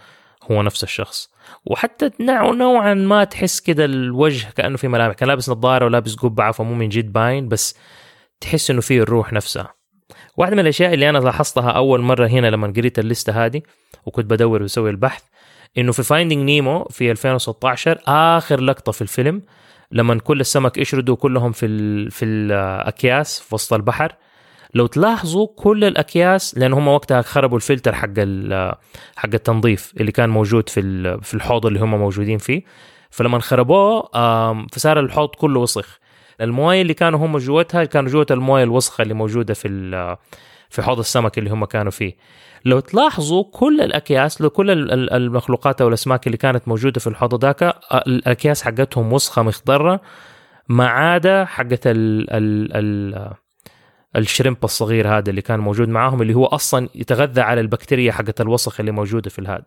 هو 0.51 0.61
نفس 0.61 0.83
الشخص. 0.83 1.29
وحتى 1.65 2.09
نوعا 2.19 2.93
ما 2.93 3.23
تحس 3.23 3.59
كده 3.59 3.85
الوجه 3.85 4.47
كأنه 4.55 4.77
في 4.77 4.87
ملامح 4.87 5.15
كان 5.15 5.27
لابس 5.29 5.49
نظارة 5.49 5.85
ولابس 5.85 6.15
قبعة 6.15 6.51
فمو 6.51 6.73
من 6.73 6.89
جد 6.89 7.13
باين 7.13 7.47
بس 7.47 7.77
تحس 8.41 8.71
إنه 8.71 8.81
فيه 8.81 9.01
الروح 9.01 9.33
نفسها. 9.33 9.73
واحدة 10.37 10.55
من 10.55 10.61
الأشياء 10.61 10.93
اللي 10.93 11.09
أنا 11.09 11.17
لاحظتها 11.17 11.71
أول 11.71 12.01
مرة 12.01 12.27
هنا 12.27 12.47
لما 12.47 12.73
قريت 12.77 12.99
ال 12.99 13.07
list 13.07 13.38
ه 13.38 13.45
هذه 13.45 13.61
وكنت 14.05 14.25
بدور 14.25 14.61
وأسوي 14.61 14.89
البحث 14.89 15.23
إنه 15.77 15.91
في 15.91 16.03
Finding 16.03 16.43
Nemo 16.43 16.83
في 16.83 17.11
2016 17.11 17.99
آخر 18.07 18.61
لقطة 18.61 18.91
في 18.91 19.01
الفيلم 19.01 19.41
لما 19.91 20.19
كل 20.19 20.39
السمك 20.39 20.77
يشردوا 20.77 21.15
كلهم 21.15 21.51
في 21.51 21.67
في 22.09 22.25
الأكياس 22.25 23.39
في 23.39 23.55
وسط 23.55 23.73
البحر 23.73 24.15
لو 24.75 24.87
تلاحظوا 24.87 25.47
كل 25.55 25.83
الأكياس 25.83 26.57
لأن 26.57 26.73
هم 26.73 26.87
وقتها 26.87 27.21
خربوا 27.21 27.57
الفلتر 27.57 27.93
حق 27.95 28.13
حق 29.15 29.29
التنظيف 29.33 29.93
اللي 29.99 30.11
كان 30.11 30.29
موجود 30.29 30.69
في 30.69 30.81
في 31.21 31.33
الحوض 31.33 31.65
اللي 31.65 31.79
هم 31.79 31.91
موجودين 31.99 32.37
فيه. 32.37 32.63
فلما 33.09 33.39
خربوه 33.39 34.01
فصار 34.73 34.99
الحوض 34.99 35.29
كله 35.29 35.59
وسخ. 35.59 35.99
المويه 36.41 36.81
اللي 36.81 36.93
كانوا 36.93 37.19
هم 37.25 37.37
جوتها 37.37 37.83
كانوا 37.83 38.09
جوة 38.09 38.25
المويه 38.31 38.63
الوسخة 38.63 39.01
اللي 39.01 39.13
موجودة 39.13 39.53
في 39.53 39.67
في 40.69 40.81
حوض 40.81 40.99
السمك 40.99 41.37
اللي 41.37 41.49
هم 41.49 41.65
كانوا 41.65 41.91
فيه. 41.91 42.15
لو 42.65 42.79
تلاحظوا 42.79 43.43
كل 43.51 43.81
الأكياس 43.81 44.41
لو 44.41 44.49
كل 44.49 44.91
المخلوقات 44.91 45.81
أو 45.81 45.87
الأسماك 45.87 46.27
اللي 46.27 46.37
كانت 46.37 46.67
موجودة 46.67 46.99
في 46.99 47.07
الحوض 47.07 47.45
ذاك 47.45 47.63
الأكياس 47.93 48.63
حقتهم 48.63 49.13
وسخة 49.13 49.41
مخضرة 49.41 50.01
ما 50.69 50.87
عدا 50.87 51.45
حقت 51.45 51.87
ال 51.87 52.27
ال 52.31 53.35
الشريمب 54.15 54.57
الصغير 54.63 55.17
هذا 55.17 55.29
اللي 55.29 55.41
كان 55.41 55.59
موجود 55.59 55.89
معاهم 55.89 56.21
اللي 56.21 56.33
هو 56.33 56.45
أصلا 56.45 56.89
يتغذى 56.95 57.41
على 57.41 57.61
البكتيريا 57.61 58.11
حقت 58.11 58.41
الوسخ 58.41 58.79
اللي 58.79 58.91
موجودة 58.91 59.29
في 59.29 59.39
الهذا 59.39 59.65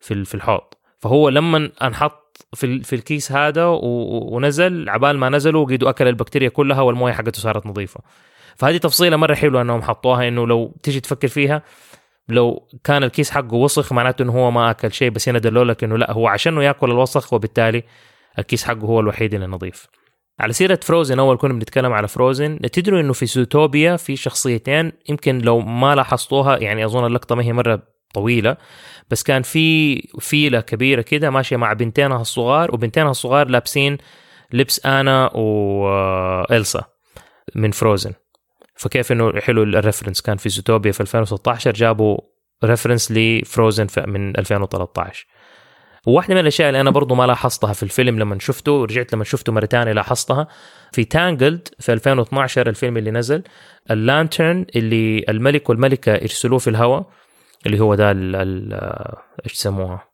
في 0.00 0.24
في 0.24 0.34
الحوض. 0.34 0.62
فهو 0.98 1.28
لما 1.28 1.70
أنحط 1.82 2.46
في 2.54 2.82
في 2.82 2.96
الكيس 2.96 3.32
هذا 3.32 3.64
ونزل 3.66 4.88
عبال 4.88 5.18
ما 5.18 5.28
نزلوا 5.28 5.66
قيدوا 5.66 5.90
أكل 5.90 6.08
البكتيريا 6.08 6.48
كلها 6.48 6.80
والموية 6.80 7.12
حقته 7.12 7.40
صارت 7.40 7.66
نظيفة. 7.66 8.00
فهذه 8.56 8.76
تفصيلة 8.76 9.16
مرة 9.16 9.34
حلوة 9.34 9.62
إنهم 9.62 9.82
حطوها 9.82 10.28
إنه 10.28 10.46
لو 10.46 10.74
تيجي 10.82 11.00
تفكر 11.00 11.28
فيها 11.28 11.62
لو 12.28 12.68
كان 12.84 13.04
الكيس 13.04 13.30
حقه 13.30 13.54
وسخ 13.54 13.92
معناته 13.92 14.22
إنه 14.22 14.32
هو 14.32 14.50
ما 14.50 14.70
أكل 14.70 14.92
شيء 14.92 15.10
بس 15.10 15.28
هنا 15.28 15.38
دلوا 15.38 15.64
لك 15.64 15.84
إنه 15.84 15.98
لا 15.98 16.12
هو 16.12 16.28
عشانه 16.28 16.62
يأكل 16.64 16.90
الوسخ 16.90 17.32
وبالتالي 17.32 17.82
الكيس 18.38 18.64
حقه 18.64 18.80
هو 18.80 19.00
الوحيد 19.00 19.34
اللي 19.34 19.46
نظيف. 19.46 19.86
على 20.38 20.52
سيرة 20.52 20.80
Frozen 20.82 21.18
أول 21.18 21.36
كنا 21.36 21.52
بنتكلم 21.52 21.92
على 21.92 22.08
Frozen 22.08 22.58
تدروا 22.60 23.00
إنه 23.00 23.12
في 23.12 23.26
Zootopia 23.26 23.96
في 23.96 24.16
شخصيتين 24.16 24.92
يمكن 25.08 25.38
لو 25.38 25.60
ما 25.60 25.94
لاحظتوها 25.94 26.58
يعني 26.58 26.84
أظن 26.84 27.06
اللقطة 27.06 27.34
ما 27.34 27.42
هي 27.42 27.52
مرة 27.52 27.82
طويلة 28.14 28.56
بس 29.10 29.22
كان 29.22 29.42
في 29.42 29.96
فيلة 30.18 30.60
كبيرة 30.60 31.02
كده 31.02 31.30
ماشية 31.30 31.56
مع 31.56 31.72
بنتينها 31.72 32.20
الصغار 32.20 32.74
وبنتينها 32.74 33.10
الصغار 33.10 33.48
لابسين 33.48 33.98
لبس 34.52 34.86
آنا 34.86 35.36
وإلسا 35.36 36.84
من 37.54 37.70
Frozen 37.70 38.12
فكيف 38.74 39.12
إنه 39.12 39.40
حلو 39.40 39.62
ال 39.62 39.68
reference 39.68 40.20
كان 40.20 40.36
في 40.36 40.48
Zootopia 40.48 40.92
في 40.92 41.00
2016 41.00 41.72
جابوا 41.72 42.18
reference 42.64 43.12
ل 43.12 43.23
Frozen 43.23 43.86
من 44.06 44.38
2013 44.38 45.26
وواحدة 46.06 46.34
من 46.34 46.40
الأشياء 46.40 46.68
اللي 46.68 46.80
أنا 46.80 46.90
برضو 46.90 47.14
ما 47.14 47.26
لاحظتها 47.26 47.72
في 47.72 47.82
الفيلم 47.82 48.18
لما 48.18 48.38
شفته 48.38 48.72
ورجعت 48.72 49.14
لما 49.14 49.24
شفته 49.24 49.52
مرة 49.52 49.66
ثانية 49.66 49.92
لاحظتها. 49.92 50.48
في 50.92 51.04
Tangled 51.04 51.68
في 51.80 51.92
2012 51.92 52.68
الفيلم 52.68 52.96
اللي 52.96 53.10
نزل 53.10 53.42
ال 53.90 54.00
lantern 54.00 54.66
اللي 54.76 55.24
الملك 55.28 55.70
والملكة 55.70 56.12
يرسلوه 56.12 56.58
في 56.58 56.70
الهواء 56.70 57.06
اللي 57.66 57.80
هو 57.80 57.94
ده 57.94 58.10
إيش 59.44 59.52
يسموها؟ 59.52 60.08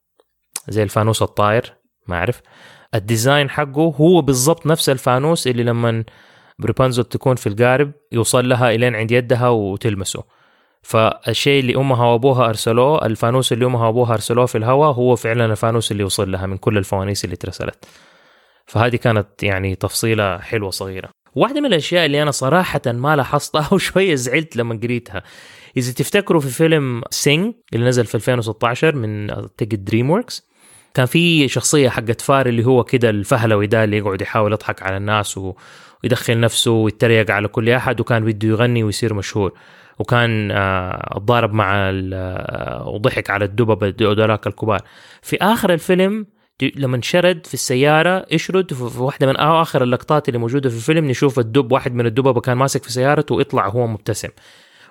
زي 0.69 0.83
الفانوس 0.83 1.23
الطاير 1.23 1.75
ما 2.09 2.17
أعرف. 2.17 2.41
ال 2.95 3.03
design 3.03 3.51
حقه 3.51 3.95
هو 4.01 4.23
بالضبط 4.23 4.67
نفس 4.67 4.89
الفانوس 4.89 5.47
اللي 5.47 5.63
لما 5.63 6.05
رابونزل 6.59 7.05
تكون 7.05 7.37
في 7.37 7.49
القارب 7.49 7.93
يوصل 8.13 8.49
لها 8.49 8.71
إلين 8.71 8.95
عند 8.95 9.11
يدها 9.11 9.49
وتلمسه. 9.49 10.25
فالشيء 10.83 11.61
اللي 11.61 11.77
أمها 11.77 12.07
وأبوها 12.07 12.49
أرسلوه 12.49 13.07
الفانوس 13.07 13.53
اللي 13.53 13.67
أمها 13.67 13.87
وأبوها 13.87 14.15
أرسلوه 14.15 14.47
في 14.47 14.59
الهواء 14.59 14.93
هو 14.93 15.17
فعلا 15.17 15.45
الفانوس 15.47 15.93
اللي 15.93 16.05
وصل 16.05 16.33
لها 16.33 16.47
من 16.47 16.57
كل 16.57 16.79
الفوانيس 16.79 17.25
اللي 17.25 17.35
اترسلت. 17.35 17.85
فهذه 18.67 18.97
كانت 18.97 19.43
يعني 19.43 19.75
تفصيلة 19.75 20.39
حلوة 20.39 20.71
صغيرة. 20.71 21.09
واحدة 21.35 21.61
من 21.61 21.67
الأشياء 21.67 22.07
اللي 22.07 22.23
أنا 22.23 22.31
صراحة 22.31 22.81
ما 22.87 23.17
لاحظتها 23.17 23.69
وشوية 23.75 24.15
زعلت 24.15 24.57
لما 24.57 24.81
قريتها. 24.83 25.23
إذا 25.77 25.93
تفتكروا 25.93 26.41
في 26.41 26.49
فيلم 26.49 27.03
Sing 27.11 27.55
اللي 27.75 27.87
نزل 27.87 28.07
في 28.07 28.15
2016 28.15 28.97
من 28.97 29.31
أعتقد 29.31 29.85
DreamWorks 29.85 30.49
كان 30.95 31.07
في 31.07 31.49
شخصية 31.49 31.89
حقت 31.89 32.21
فار 32.21 32.47
اللي 32.47 32.67
هو 32.67 32.85
كده 32.85 33.11
الفهلوي 33.11 33.67
ده 33.67 33.85
اللي 33.85 33.97
يقعد 33.97 34.23
يحاول 34.23 34.53
يضحك 34.53 34.83
على 34.83 34.97
الناس 34.97 35.39
ويدخل 35.39 36.41
نفسه 36.41 36.71
ويتريق 36.71 37.31
على 37.31 37.49
كل 37.49 37.71
أحد 37.71 38.01
وكان 38.01 38.25
بده 38.25 38.49
يغني 38.49 38.85
ويصير 38.85 39.15
مشهور. 39.15 39.53
وكان 39.99 40.51
آه، 40.51 41.19
ضارب 41.19 41.53
مع 41.53 41.91
آه، 42.15 42.89
وضحك 42.89 43.31
على 43.31 43.45
الدببة 43.45 43.95
ذولاك 44.01 44.47
الكبار. 44.47 44.81
في 45.23 45.37
آخر 45.37 45.73
الفيلم 45.73 46.27
لما 46.77 47.01
شرد 47.03 47.47
في 47.47 47.55
السيارة 47.55 48.27
اشرد 48.33 48.75
في 48.75 49.03
واحدة 49.03 49.27
من 49.27 49.37
آخر 49.37 49.83
اللقطات 49.83 50.29
اللي 50.29 50.39
موجودة 50.39 50.71
في 50.71 50.77
الفيلم 50.77 51.05
نشوف 51.05 51.39
الدب 51.39 51.73
واحد 51.73 51.95
من 51.95 52.07
الدببة 52.07 52.41
كان 52.41 52.57
ماسك 52.57 52.83
في 52.85 52.93
سيارته 52.93 53.35
ويطلع 53.35 53.67
وهو 53.67 53.87
مبتسم. 53.87 54.29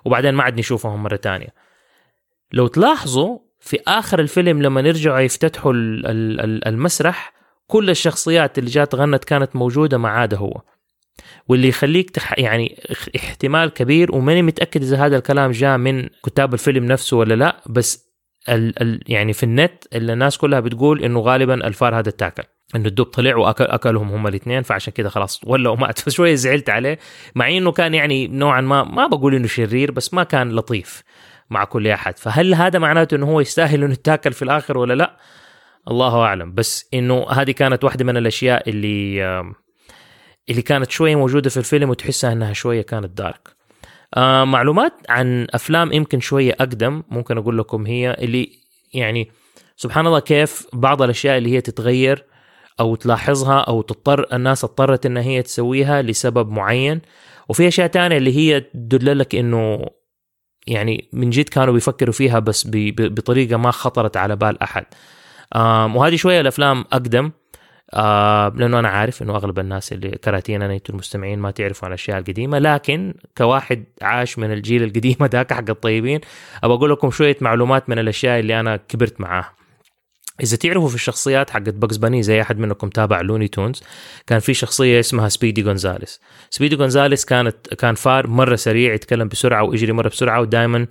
وبعدين 0.05 0.34
ما 0.34 0.43
عاد 0.43 0.60
نشوفهم 0.60 1.03
مرة 1.03 1.15
تانية. 1.15 1.48
لو 2.53 2.67
تلاحظوا 2.67 3.39
في 3.60 3.79
آخر 3.88 4.20
الفيلم 4.20 4.62
لما 4.62 4.81
يرجعوا 4.81 5.20
يفتتحوا 5.20 5.74
المسرح 5.75 7.34
كل 7.67 7.89
الشخصيات 7.89 8.60
اللي 8.60 8.70
جات 8.70 8.96
غنت 8.96 9.24
كانت 9.24 9.55
موجودة 9.55 9.98
ما 9.98 10.10
عدا 10.10 10.38
هو. 10.38 10.62
واللي 11.48 11.68
يخليك 11.68 12.10
تح 12.10 12.39
يعني 12.39 12.80
احتمال 13.15 13.70
كبير 13.70 14.15
وماني 14.15 14.41
متأكد 14.41 14.82
إذا 14.82 15.06
هذا 15.06 15.18
الكلام 15.18 15.51
جاء 15.51 15.77
من 15.77 16.10
كتاب 16.25 16.53
الفيلم 16.53 16.86
نفسه 16.86 17.18
ولا 17.18 17.34
لا 17.34 17.62
بس 17.70 18.12
ال 18.50 18.82
ال 18.82 19.01
يعني 19.08 19.34
في 19.34 19.44
النت 19.44 19.84
اللي 19.94 20.13
الناس 20.13 20.38
كلها 20.38 20.60
بتقول 20.60 21.03
إنه 21.03 21.20
غالبا 21.20 21.68
الفار 21.68 22.00
هذا 22.00 22.10
اتاكل 22.10 22.44
إنه 22.75 22.88
الدب 22.88 23.03
طلع 23.03 23.36
واكل 23.36 23.63
أكلهم 23.63 24.10
هم 24.10 24.27
الاثنين 24.27 24.62
فعشان 24.62 24.94
كده 24.94 25.10
خلاص 25.10 25.41
ولا 25.44 25.70
ومات 25.70 26.00
فشوية 26.10 26.36
زعلت 26.36 26.70
عليه 26.70 27.00
مع 27.36 27.50
إنه 27.50 27.72
كان 27.72 27.94
يعني 27.94 28.27
نوعا 28.27 28.62
ما 28.62 28.84
ما 28.84 29.08
بقول 29.08 29.36
إنه 29.36 29.48
شرير 29.48 29.91
بس 29.91 30.13
ما 30.13 30.24
كان 30.24 30.51
لطيف 30.51 31.03
مع 31.50 31.63
كل 31.63 31.88
أحد. 31.88 32.18
فهل 32.18 32.53
هذا 32.53 32.80
معناته 32.80 33.15
إنه 33.15 33.25
هو 33.25 33.41
يستاهل 33.41 33.84
إنه 33.84 33.94
يتاكل 33.94 34.34
في 34.34 34.41
الآخر 34.41 34.77
ولا 34.77 34.94
لا؟ 34.94 35.18
الله 35.88 36.22
أعلم. 36.22 36.53
بس 36.53 36.89
إنه 36.94 37.25
هذه 37.30 37.51
كانت 37.51 37.84
واحدة 37.84 38.06
من 38.06 38.18
الأشياء 38.18 38.70
اللي 38.70 39.22
اللي 40.50 40.62
كانت 40.62 40.91
شوية 40.91 41.15
موجودة 41.15 41.50
في 41.50 41.57
الفيلم 41.57 41.89
وتحسها 41.89 42.31
إنها 42.31 42.53
شوية 42.53 42.81
كانت 42.81 43.17
دارك 43.17 43.55
آه 44.17 44.43
معلومات 44.43 44.93
عن 45.10 45.48
أفلام 45.50 45.93
يمكن 45.93 46.19
شوية 46.19 46.53
أقدم 46.53 47.03
ممكن 47.10 47.38
أقول 47.38 47.57
لكم 47.57 47.86
هي 47.86 48.13
اللي 48.19 48.50
يعني 48.93 49.31
سبحان 49.75 50.07
الله 50.07 50.19
كيف 50.19 50.67
بعض 50.74 51.01
الأشياء 51.01 51.38
اللي 51.38 51.51
هي 51.51 51.62
تتغير 51.62 52.25
أو 52.79 52.95
تلاحظها 52.95 53.60
أو 53.60 53.81
تضطر 53.81 54.27
الناس 54.33 54.63
اضطرت 54.63 55.05
إن 55.05 55.17
هي 55.17 55.41
تسويها 55.41 56.01
لسبب 56.01 56.50
معين. 56.50 57.01
وفي 57.50 57.67
أشياء 57.67 57.88
تانية 57.88 58.17
اللي 58.17 58.38
هي 58.38 58.60
تدل 58.60 59.19
لك 59.19 59.36
إنه 59.36 59.86
يعني 60.67 61.10
من 61.13 61.29
جد 61.29 61.50
كانوا 61.50 61.74
بيفكروا 61.74 62.13
فيها 62.13 62.39
بس 62.39 62.67
بطريقة 62.71 63.57
ما 63.57 63.71
خطرت 63.71 64.17
على 64.17 64.36
بال 64.36 64.62
أحد. 64.62 64.86
وهذه 65.95 66.15
شوية 66.15 66.41
الأفلام 66.41 66.86
أقدم. 66.91 67.31
آه 67.93 68.53
لأنه 68.55 68.79
أنا 68.79 68.89
عارف 68.89 69.21
إنه 69.21 69.36
أغلب 69.36 69.60
الناس 69.60 69.93
اللي 69.93 70.10
كراتين 70.10 70.62
أنا 70.62 70.79
المستمعين 70.89 71.39
ما 71.39 71.51
تعرفوا 71.51 71.86
عن 71.86 71.91
الأشياء 71.91 72.17
القديمة 72.17 72.60
لكن 72.60 73.13
كواحد 73.38 73.83
عاش 74.01 74.39
من 74.39 74.51
الجيل 74.51 74.83
القديم 74.83 75.17
ذاك 75.25 75.53
حق 75.53 75.69
الطيبين 75.69 76.19
ابى 76.63 76.74
أقول 76.74 76.91
لكم 76.91 77.12
شوية 77.12 77.38
معلومات 77.41 77.89
من 77.89 78.00
الأشياء 78.00 78.39
اللي 78.39 78.60
أنا 78.60 78.77
كبرت 78.77 79.21
معاها. 79.21 79.53
إذا 80.43 80.57
تعرفوا 80.57 80.89
في 80.89 80.95
الشخصيات 80.95 81.50
حقت 81.50 81.74
باگز 81.74 81.98
باني 81.98 82.24
زي 82.24 82.41
أحد 82.41 82.60
منكم 82.60 82.89
تابع 82.89 83.21
لوني 83.21 83.48
تونز 83.48 83.83
كان 84.27 84.39
في 84.39 84.53
شخصية 84.53 85.00
اسمها 85.00 85.29
سبيدي 85.29 85.62
جونزاليس 85.62 86.21
سبيدي 86.50 86.75
جونزاليس 86.75 87.25
كانت 87.25 87.74
كان 87.74 87.95
فار 87.95 88.27
مرة 88.27 88.55
سريع 88.55 88.93
يتكلم 88.93 89.27
بسرعة 89.27 89.63
ويجري 89.63 89.91
مرة 89.91 90.10
بسرعة 90.10 90.41
ودائما 90.41 90.88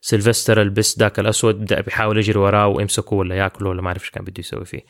سيلفستر 0.00 0.62
البس 0.62 0.98
ذاك 0.98 1.18
الأسود 1.18 1.74
بيحاول 1.74 2.18
يجري 2.18 2.38
وراه 2.38 2.66
ويمسكه 2.66 3.16
ولا 3.16 3.34
يأكله 3.36 3.68
ولا 3.68 3.82
ما 3.82 3.88
أعرف 3.88 4.02
إيش 4.02 4.10
كان 4.10 4.24
بده 4.24 4.34
يسوي 4.38 4.64
فيه. 4.64 4.84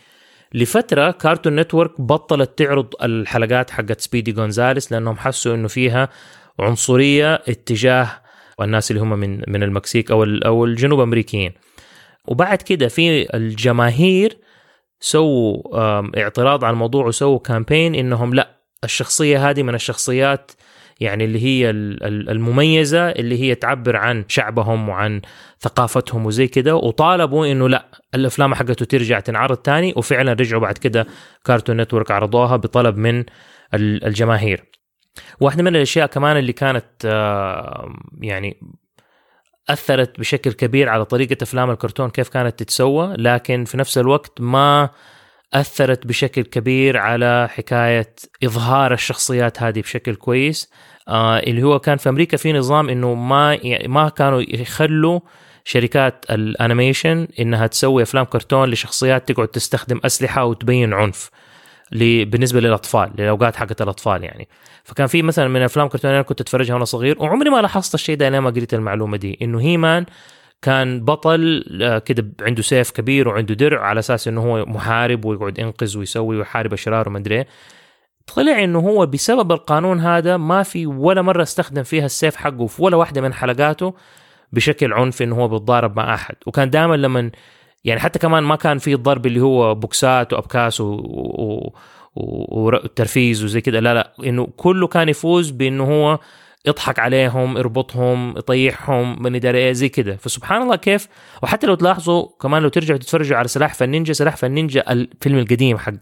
لفترة 0.55 1.11
كارتون 1.11 1.57
نتورك 1.57 2.01
بطلت 2.01 2.59
تعرض 2.59 2.95
الحلقات 3.03 3.71
حقت 3.71 4.01
سبيدي 4.01 4.33
جونزاليس 4.33 4.93
لأنهم 4.93 5.17
حسوا 5.17 5.55
إنه 5.55 5.69
فيها 5.69 6.09
عنصرية 6.61 7.35
اتجاه 7.35 8.11
الناس 8.61 8.91
اللي 8.91 9.03
هم 9.03 9.19
من 9.19 9.43
من 9.49 9.63
المكسيك 9.63 10.11
أو 10.11 10.25
أو 10.25 10.65
الجنوب 10.65 11.01
أمريكيين. 11.01 11.53
وبعد 12.29 12.63
كده 12.63 12.89
في 12.89 13.37
الجماهير 13.37 14.39
سووا 15.01 15.63
اعتراض 16.21 16.65
على 16.65 16.73
الموضوع 16.73 17.07
وسووا 17.07 17.39
campaign 17.39 17.95
إنهم 17.95 18.35
لا 18.35 18.61
الشخصية 18.85 19.51
هذه 19.51 19.63
من 19.63 19.75
الشخصيات 19.75 20.51
يعني 21.01 21.25
اللي 21.25 21.45
هي 21.45 21.71
المميزة 22.31 23.09
اللي 23.11 23.41
هي 23.41 23.55
تعبر 23.55 23.97
عن 23.97 24.25
شعبهم 24.29 24.89
وعن 24.89 25.21
ثقافتهم 25.61 26.27
وزي 26.27 26.47
كده 26.47 26.77
وطالبوا 26.77 27.47
إنه 27.47 27.69
لا 27.69 27.87
الأفلام 28.15 28.55
حقته 28.55 28.85
ترجع 28.85 29.21
تنعرض 29.21 29.57
تاني 29.57 29.95
وفعلا 29.97 30.33
رجعوا 30.33 30.63
بعد 30.63 30.79
كده 30.79 31.07
كارتون 31.45 31.81
نتورك 31.81 32.11
عرضوها 32.11 32.57
بطلب 32.57 32.97
من 32.97 33.25
الجماهير. 33.75 34.65
واحدة 35.41 35.63
من 35.63 35.77
الأشياء 35.77 36.07
كمان 36.07 36.37
اللي 36.37 36.53
كانت 36.53 37.05
يعني 38.21 38.61
أثرت 39.69 40.21
بشكل 40.21 40.53
كبير 40.53 40.89
على 40.89 41.05
طريقة 41.05 41.37
أفلام 41.43 41.71
الكرتون 41.71 42.11
كيف 42.11 42.29
كانت 42.29 42.59
تتسوى 42.59 43.15
لكن 43.19 43.65
في 43.65 43.77
نفس 43.77 43.99
الوقت 43.99 44.41
ما 44.41 44.91
أثرت 45.55 46.07
بشكل 46.07 46.43
كبير 46.43 46.97
على 46.97 47.49
حكاية 47.51 48.15
إظهار 48.45 48.93
الشخصيات 48.93 49.63
هذه 49.63 49.81
بشكل 49.81 50.15
كويس. 50.15 50.71
آه 51.09 51.39
اللي 51.39 51.63
هو 51.63 51.79
كان 51.79 51.97
في 51.97 52.09
أمريكا 52.09 52.37
في 52.37 52.53
نظام 52.53 52.89
إنه 52.89 53.15
ما 53.15 53.55
يعني 53.55 53.89
ما 53.89 54.09
كانوا 54.09 54.43
يخلوا 54.49 55.21
شركات 55.65 56.25
الأنيميشن 56.31 57.29
إنها 57.41 57.67
تسوي 57.67 58.03
أفلام 58.03 58.25
كرتون 58.25 58.71
لشخصيات 58.71 59.33
تقعد 59.33 59.49
تستخدم 59.49 60.01
أسلحة 60.05 60.45
وتبين 60.45 60.93
عنف 60.93 61.31
بالنسبة 61.93 62.61
للأطفال 62.61 63.13
للأوقات 63.19 63.57
حقت 63.57 63.83
الأطفال 63.83 64.25
يعني. 64.25 64.49
فكان 64.85 65.07
في 65.07 65.23
مثلا 65.23 65.49
من 65.49 65.63
أفلام 65.63 65.89
كرتون 65.89 66.11
أنا 66.11 66.23
كنت 66.23 66.41
أتفرجها 66.41 66.75
وأنا 66.75 66.85
صغير 66.85 67.23
وعمري 67.23 67.51
ما 67.51 67.63
لاحظت 67.63 67.95
الشيء 67.95 68.17
ده 68.17 68.41
ما 68.41 68.51
قريت 68.51 68.75
المعلومة 68.75 69.17
دي 69.17 69.39
إنه 69.43 69.61
هيمان 69.61 70.07
كان 70.65 71.05
بطل 71.05 71.65
آه، 71.83 71.99
كده 71.99 72.27
عنده 72.41 72.63
سيف 72.63 72.91
كبير 72.91 73.29
وعنده 73.29 73.55
درع 73.55 73.81
على 73.87 73.99
أساس 73.99 74.29
إنه 74.29 74.43
هو 74.43 74.65
محارب 74.67 75.25
ويقعد 75.25 75.59
ينقذ 75.59 75.99
ويسوي 75.99 76.37
ويحارب 76.37 76.73
أشرار 76.73 77.09
وما 77.09 77.19
أدري. 77.19 77.45
طلع 78.35 78.65
إنه 78.65 78.79
هو 78.79 79.07
بسبب 79.07 79.53
القانون 79.53 80.01
هذا 80.01 80.37
ما 80.37 80.63
في 80.63 80.87
ولا 80.87 81.23
مرة 81.23 81.43
استخدم 81.43 81.83
فيها 81.83 82.07
السيف 82.07 82.37
حقه 82.37 82.67
في 82.67 82.83
ولا 82.83 82.97
واحدة 82.97 83.21
من 83.21 83.35
حلقاته 83.35 83.95
بشكل 84.53 84.93
عنفي 84.93 85.25
إنه 85.25 85.37
هو 85.37 85.49
بيتضارب 85.49 85.97
مع 85.97 86.15
أحد 86.15 86.35
وكان 86.47 86.71
دائما 86.71 86.95
لما 86.95 87.31
يعني 87.85 88.01
حتى 88.01 88.19
كمان 88.19 88.43
ما 88.43 88.57
كان 88.57 88.79
في 88.79 88.95
الضرب 88.95 89.27
اللي 89.27 89.41
هو 89.41 89.75
بوكسات 89.75 90.33
وأبكاس 90.33 90.81
و... 90.81 90.85
و... 90.85 91.73
وترفيس 92.17 93.45
وزي 93.45 93.61
كده 93.61 93.81
لا 93.81 93.95
لا 93.95 94.13
إنه 94.25 94.49
كله 94.57 94.87
كان 94.87 95.09
يفوز 95.09 95.51
بإنه 95.51 95.85
هو 95.85 96.19
يضحك 96.67 96.99
عليهم 96.99 97.59
يربطهم 97.59 98.39
يطيحهم 98.39 99.23
من 99.23 99.35
ادري 99.35 99.59
إيه 99.59 99.73
زي 99.73 99.89
كده. 99.89 100.17
فسبحان 100.17 100.63
الله 100.63 100.77
كيف. 100.77 101.09
وحتى 101.43 101.67
لو 101.67 101.75
تلاحظوا 101.75 102.29
كمان 102.41 102.63
لو 102.63 102.69
ترجعوا 102.69 102.99
تتفرجوا 102.99 103.37
على 103.37 103.49
سلاحف 103.49 103.83
النينجا 103.83 104.13
سلاحف 104.13 104.45
النينجا 104.45 104.93
الفيلم 104.93 105.39
القديم 105.39 105.79
حق 105.79 105.93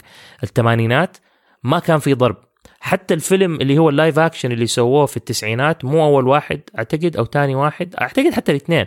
الثمانينات 0.43 1.17
ما 1.63 1.79
كان 1.79 1.99
في 1.99 2.13
ضرب. 2.13 2.37
حتى 2.79 3.13
الفيلم 3.13 3.55
اللي 3.55 3.77
هو 3.77 3.89
ال 3.89 3.95
live 3.95 4.19
action 4.19 4.51
اللي 4.51 4.67
سووه 4.67 5.05
في 5.05 5.17
التسعينات 5.17 5.85
مو 5.85 6.05
أول 6.05 6.27
واحد 6.27 6.61
أعتقد 6.77 7.17
أو 7.17 7.25
ثاني 7.25 7.55
واحد 7.55 7.95
أعتقد 7.95 8.33
حتى 8.33 8.51
الاثنين. 8.51 8.85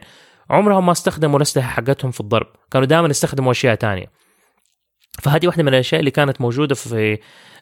عمرهم 0.50 0.86
ما 0.86 0.92
استخدموا 0.92 1.36
الأسلحة 1.36 1.68
حقتهم 1.68 2.10
في 2.10 2.20
الضرب. 2.20 2.46
كانوا 2.70 2.86
دائما 2.86 3.08
يستخدموا 3.08 3.52
أشياء 3.52 3.74
تانية. 3.74 4.06
فهذه 5.22 5.46
واحدة 5.46 5.62
من 5.62 5.68
الأشياء 5.68 6.00
اللي 6.00 6.10
كانت 6.10 6.40
موجودة 6.40 6.74
في 6.74 7.18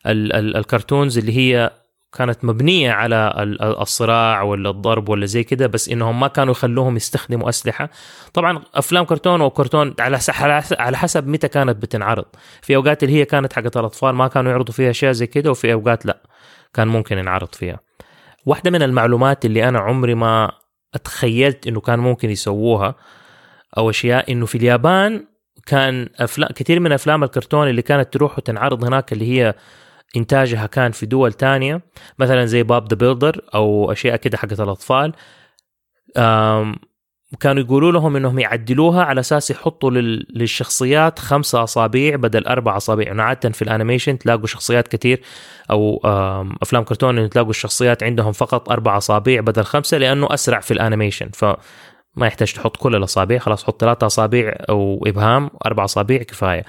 الكرتونز 0.06 1.18
اللي 1.18 1.36
هي 1.36 1.70
كانت 2.14 2.44
مبنية 2.44 2.92
على 2.92 3.32
الصراع 3.80 4.42
ولا 4.42 4.70
الضرب 4.70 5.08
ولا 5.08 5.26
زي 5.26 5.44
كده 5.44 5.66
بس 5.66 5.88
إنهم 5.88 6.20
ما 6.20 6.28
كانوا 6.28 6.52
يخلوهم 6.52 6.96
يستخدموا 6.96 7.48
أسلحة. 7.48 7.90
طبعا 8.32 8.62
أفلام 8.74 9.04
كرتون 9.04 9.40
وكرتون 9.40 9.94
على 10.00 10.18
على 10.78 10.96
حسب 10.96 11.28
متى 11.28 11.48
كانت 11.48 11.76
بتنعرض. 11.82 12.24
في 12.62 12.76
أوقات 12.76 13.02
اللي 13.02 13.14
هي 13.14 13.24
كانت 13.24 13.52
حقت 13.52 13.76
الأطفال 13.76 14.14
ما 14.14 14.28
كانوا 14.28 14.50
يعرضوا 14.50 14.74
فيها 14.74 14.90
أشياء 14.90 15.12
زي 15.12 15.26
كده 15.26 15.50
وفي 15.50 15.72
أوقات 15.72 16.06
لا 16.06 16.22
كان 16.74 16.88
ممكن 16.88 17.18
ينعرض 17.18 17.54
فيها. 17.54 17.80
واحدة 18.46 18.70
من 18.70 18.82
المعلومات 18.82 19.44
اللي 19.44 19.68
أنا 19.68 19.78
عمري 19.78 20.14
ما 20.14 20.52
أتخيلت 20.94 21.66
إنه 21.66 21.80
كان 21.80 21.98
ممكن 21.98 22.30
يسووها 22.30 22.94
أو 23.78 23.90
أشياء 23.90 24.32
إنه 24.32 24.46
في 24.46 24.54
اليابان 24.58 25.24
كان 25.66 26.08
افلام 26.18 26.48
كثير 26.54 26.80
من 26.80 26.92
أفلام 26.92 27.24
الكرتون 27.24 27.68
اللي 27.68 27.82
كانت 27.82 28.12
تروح 28.12 28.38
وتنعرض 28.38 28.84
هناك 28.84 29.12
اللي 29.12 29.28
هي 29.32 29.54
إنتاجها 30.16 30.66
كان 30.66 30.92
في 30.92 31.06
دول 31.06 31.32
تانية 31.32 31.80
مثلا 32.18 32.44
زي 32.44 32.62
Bob 32.62 32.88
the 32.88 32.96
Builder 32.96 33.40
أو 33.54 33.92
أشياء 33.92 34.16
كده 34.16 34.38
حقت 34.38 34.60
الأطفال. 34.60 35.12
كانوا 37.40 37.62
يقولوا 37.62 37.92
لهم 37.92 38.16
إنهم 38.16 38.38
يعدلوها 38.38 39.04
على 39.04 39.20
أساس 39.20 39.50
يحطوا 39.50 39.90
للشخصيات 40.30 41.18
خمسة 41.18 41.62
اصابع 41.62 42.16
بدل 42.16 42.46
أربع 42.46 42.76
اصابع 42.76 43.02
يعني 43.02 43.22
عادة 43.22 43.50
في 43.50 43.62
ال 43.62 43.68
animation 43.68 44.18
تلاقوا 44.18 44.46
شخصيات 44.46 44.88
كثير 44.88 45.20
أو 45.70 46.00
أفلام 46.62 46.84
كرتون 46.84 47.30
تلاقوا 47.30 47.50
الشخصيات 47.50 48.02
عندهم 48.02 48.32
فقط 48.32 48.70
أربع 48.70 48.96
اصابع 48.96 49.40
بدل 49.40 49.64
خمسة 49.64 49.98
لأنه 49.98 50.28
أسرع 50.30 50.60
في 50.60 50.70
ال 50.70 50.76
animation. 50.76 51.30
ف 51.34 51.44
ما 52.16 52.26
يحتاج 52.26 52.52
تحط 52.52 52.76
كل 52.76 52.96
الاصابع 52.96 53.38
خلاص 53.38 53.64
حط 53.64 53.80
ثلاثة 53.80 54.06
اصابع 54.06 54.56
أو 54.68 55.04
إبهام 55.06 55.50
أربع 55.66 55.84
اصابع 55.84 56.16
كفاية. 56.16 56.64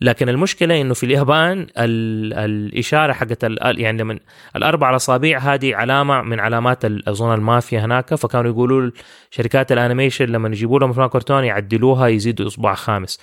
لكن 0.00 0.28
المشكلة 0.28 0.80
إنه 0.80 0.94
في 0.94 1.06
اليابان 1.06 1.66
الإشارة 1.76 3.12
حقت 3.12 3.42
يعني 3.62 4.04
من 4.04 4.18
الأربع 4.56 4.96
اصابع 4.96 5.38
هذه 5.38 5.74
علامة 5.76 6.22
من 6.22 6.40
علامات 6.40 6.84
أظن 6.84 7.34
المافيا 7.34 7.80
هناك 7.80 8.14
فكانوا 8.14 8.50
يقولوا 8.50 8.90
شركات 9.30 9.72
ال 9.72 9.77
animation 9.77 10.24
لما 10.24 10.48
يجيبوا 10.48 10.80
لهم 10.80 10.90
أفلام 10.90 11.08
كرتون 11.08 11.44
يعدلوها 11.44 12.06
يزيدوا 12.08 12.46
إصبع 12.46 12.74
خامس. 12.74 13.20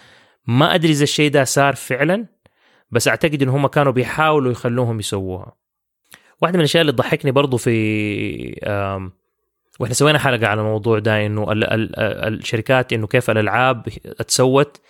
ما 0.47 0.75
أدري 0.75 0.91
إذا 0.91 1.03
الشيء 1.03 1.31
ده 1.31 1.43
صار 1.43 1.75
فعلا 1.75 2.25
بس 2.91 3.07
أعتقد 3.07 3.41
إن 3.41 3.49
هم 3.49 3.67
كانوا 3.67 3.91
بيحاولوا 3.91 4.51
يخلوهم 4.51 4.99
يسووها. 4.99 5.55
واحدة 6.41 6.53
من 6.57 6.59
الأشياء 6.59 6.81
اللي 6.81 6.91
تضحكني 6.91 7.31
برضو 7.31 7.57
في 7.57 7.73
وإحنا 9.79 9.93
سوينا 9.93 10.19
حلقة 10.19 10.47
على 10.47 10.61
الموضوع 10.61 10.99
ده 10.99 11.25
إنه 11.25 11.45
الشركات 11.51 12.93
إنه 12.93 13.07
كيف 13.07 13.29
الألعاب 13.29 13.87
اتسوت 14.19 14.81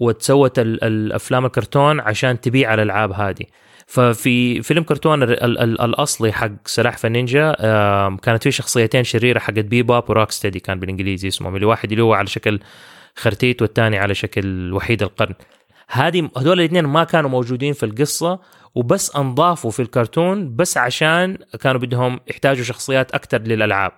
وتسوت 0.00 0.58
الأفلام 0.58 1.46
الكرتون 1.46 2.00
عشان 2.00 2.40
تبيع 2.40 2.74
الألعاب 2.74 3.12
هذه. 3.12 3.44
ففي 3.86 4.62
فيلم 4.62 4.82
كرتون 4.82 5.22
الأصلي 5.22 6.32
حق 6.32 6.50
سلاحف 6.66 7.06
النينجا 7.06 7.52
كانت 8.22 8.42
فيه 8.42 8.50
شخصيتين 8.50 9.04
شريرة 9.04 9.38
حقت 9.38 9.58
بيبوب 9.58 10.10
وروك 10.10 10.30
ستدي 10.30 10.60
كان 10.60 10.80
بالإنجليزي 10.80 11.28
اسمهم 11.28 11.54
اللي 11.54 11.66
واحد 11.66 11.90
اللي 11.92 12.02
هو 12.02 12.14
على 12.14 12.26
شكل 12.26 12.60
خرتيت 13.16 13.62
والثاني 13.62 13.98
على 13.98 14.14
شكل 14.14 14.72
وحيد 14.72 15.02
القرن. 15.02 15.34
هذه 15.88 16.30
هذول 16.38 16.60
الاثنين 16.60 16.84
ما 16.84 17.04
كانوا 17.04 17.30
موجودين 17.30 17.72
في 17.72 17.86
القصة 17.86 18.40
وبس 18.74 19.16
انضافوا 19.16 19.70
في 19.70 19.82
الكرتون 19.82 20.56
بس 20.56 20.76
عشان 20.76 21.38
كانوا 21.60 21.80
بدهم 21.80 22.20
يحتاجوا 22.28 22.64
شخصيات 22.64 23.12
أكثر 23.12 23.38
للألعاب. 23.38 23.92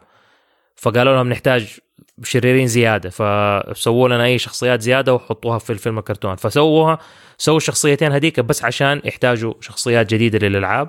فقالوا 0.76 1.14
لهم 1.14 1.28
نحتاج 1.28 1.78
شريرين 2.22 2.66
زيادة 2.66 3.11
فسووا 3.11 4.08
لنا 4.08 4.24
أي 4.24 4.38
شخصيات 4.38 4.80
زيادة 4.80 5.14
وحطوها 5.14 5.58
في 5.58 5.70
الفيلم 5.70 5.98
الكرتون. 5.98 6.37
فسووها 6.37 6.98
سووا 7.38 7.56
الشخصيتين 7.56 8.12
هذيك 8.12 8.40
بس 8.40 8.64
عشان 8.64 9.00
يحتاجوا 9.04 9.54
شخصيات 9.61 10.14
جديدة 10.14 10.48
للألعاب 10.48 10.88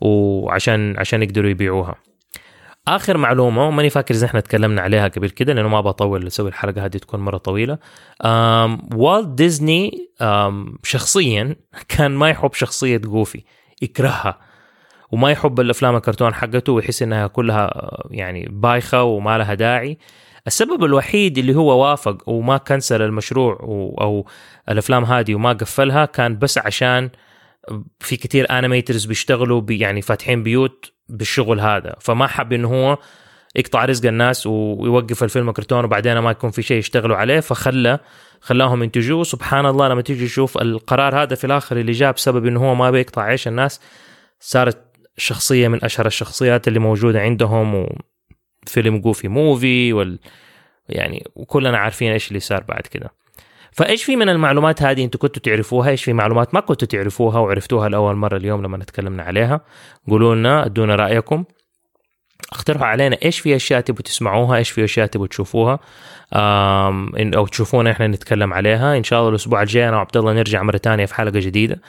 وعشان 0.00 0.94
عشان 0.98 1.22
يقدروا 1.22 1.50
يبيعوها. 1.50 1.94
آخر 2.88 3.16
معلومة 3.16 3.68
وماني 3.68 3.90
فاكر 3.90 4.14
إذا 4.14 4.26
إحنا 4.26 4.40
تكلمنا 4.40 4.82
عليها 4.82 5.08
قبل 5.08 5.30
كده 5.30 5.52
لأنه 5.52 5.68
ما 5.68 5.80
بطول 5.80 6.26
أسوي 6.26 6.48
الحلقة 6.48 6.84
هذه 6.84 6.96
تكون 6.96 7.20
مرة 7.20 7.36
طويلة. 7.36 7.78
والت 8.94 9.28
ديزني 9.28 10.10
شخصيا 10.82 11.56
كان 11.96 12.10
ما 12.10 12.30
يحب 12.30 12.52
شخصية 12.54 12.96
جوفي 12.96 13.44
يكرهها. 13.82 14.47
وما 15.12 15.30
يحب 15.30 15.60
الأفلام 15.60 15.96
الكرتون 15.96 16.34
حقته 16.34 16.72
ويحس 16.72 17.02
إنها 17.02 17.26
كلها 17.26 17.90
يعني 18.10 18.48
بايخة 18.50 19.02
وما 19.02 19.38
لها 19.38 19.54
داعي. 19.54 19.98
السبب 20.46 20.84
الوحيد 20.84 21.38
اللي 21.38 21.54
هو 21.54 21.82
وافق 21.82 22.28
وما 22.28 22.56
كنسل 22.56 23.02
المشروع 23.02 23.58
أو 24.00 24.26
الأفلام 24.68 25.04
هذه 25.04 25.34
وما 25.34 25.52
قفلها 25.52 26.04
كان 26.04 26.38
بس 26.38 26.58
عشان 26.58 27.10
في 28.00 28.16
كتير 28.16 28.58
animators 28.58 29.04
بيشتغلوا 29.04 29.60
بي 29.60 29.78
يعني 29.78 30.02
فاتحين 30.02 30.42
بيوت 30.42 30.92
بالشغل 31.08 31.60
هذا. 31.60 31.96
فما 32.00 32.26
حب 32.26 32.52
إنه 32.52 32.68
هو 32.68 32.98
يقطع 33.56 33.84
رزق 33.84 34.08
الناس 34.08 34.46
ويوقف 34.46 35.24
الفيلم 35.24 35.50
كرتون 35.50 35.84
وبعدين 35.84 36.18
ما 36.18 36.30
يكون 36.30 36.50
في 36.50 36.62
شيء 36.62 36.76
يشتغلوا 36.78 37.16
عليه. 37.16 37.40
فخلى 37.40 37.98
خلاهم 38.40 38.82
ينتجوه. 38.82 39.24
سبحان 39.24 39.66
الله 39.66 39.88
لما 39.88 40.02
تيجي 40.02 40.26
تشوف 40.26 40.58
القرار 40.58 41.22
هذا 41.22 41.34
في 41.34 41.44
الآخر 41.44 41.76
اللي 41.76 41.92
جاء 41.92 42.12
بسبب 42.12 42.46
إنه 42.46 42.60
هو 42.60 42.74
ما 42.74 42.90
بيقطع 42.90 43.22
عيش 43.22 43.48
الناس 43.48 43.80
صارت 44.40 44.87
شخصية 45.18 45.68
من 45.68 45.84
أشهر 45.84 46.06
الشخصيات 46.06 46.68
اللي 46.68 46.78
موجودة 46.78 47.20
عندهم 47.20 47.86
وفيلم 48.66 48.98
Goofy 48.98 49.28
Movie 49.28 49.92
وال 49.92 50.18
يعني 50.88 51.24
وكلنا 51.34 51.78
عارفين 51.78 52.12
إيش 52.12 52.28
اللي 52.28 52.40
صار 52.40 52.64
بعد 52.68 52.82
كده. 52.82 53.12
فإيش 53.72 54.04
في 54.04 54.16
من 54.16 54.28
المعلومات 54.28 54.82
هذه 54.82 55.04
أنتم 55.04 55.18
كنتوا 55.18 55.42
تعرفوها؟ 55.42 55.90
إيش 55.90 56.04
في 56.04 56.12
معلومات 56.12 56.54
ما 56.54 56.60
كنتوا 56.60 56.88
تعرفوها 56.88 57.38
وعرفتوها 57.38 57.88
لأول 57.88 58.16
مرة 58.16 58.36
اليوم 58.36 58.62
لما 58.62 58.78
تكلمنا 58.78 59.22
عليها؟ 59.22 59.60
قولوا 60.08 60.34
لنا 60.34 60.66
ادونا 60.66 60.94
رأيكم. 60.94 61.44
اقترحوا 62.52 62.86
علينا 62.86 63.16
إيش 63.24 63.40
في 63.40 63.56
أشياء 63.56 63.80
تبوا 63.80 64.02
تسمعوها 64.02 64.56
إيش 64.56 64.70
في 64.70 64.84
أشياء 64.84 65.06
تبوا 65.06 65.26
تشوفوها. 65.26 65.78
أو 66.34 67.46
تشوفونا 67.46 67.90
إحنا 67.90 68.06
نتكلم 68.06 68.52
عليها. 68.52 68.96
إن 68.96 69.04
شاء 69.04 69.18
الله 69.18 69.30
الأسبوع 69.30 69.62
الجاي 69.62 69.88
أنا 69.88 69.96
وعبد 69.96 70.16
الله 70.16 70.32
نرجع 70.32 70.62
مرة 70.62 70.76
ثانية 70.76 71.06
في 71.06 71.14
حلقة 71.14 71.40
جديدة. 71.40 71.80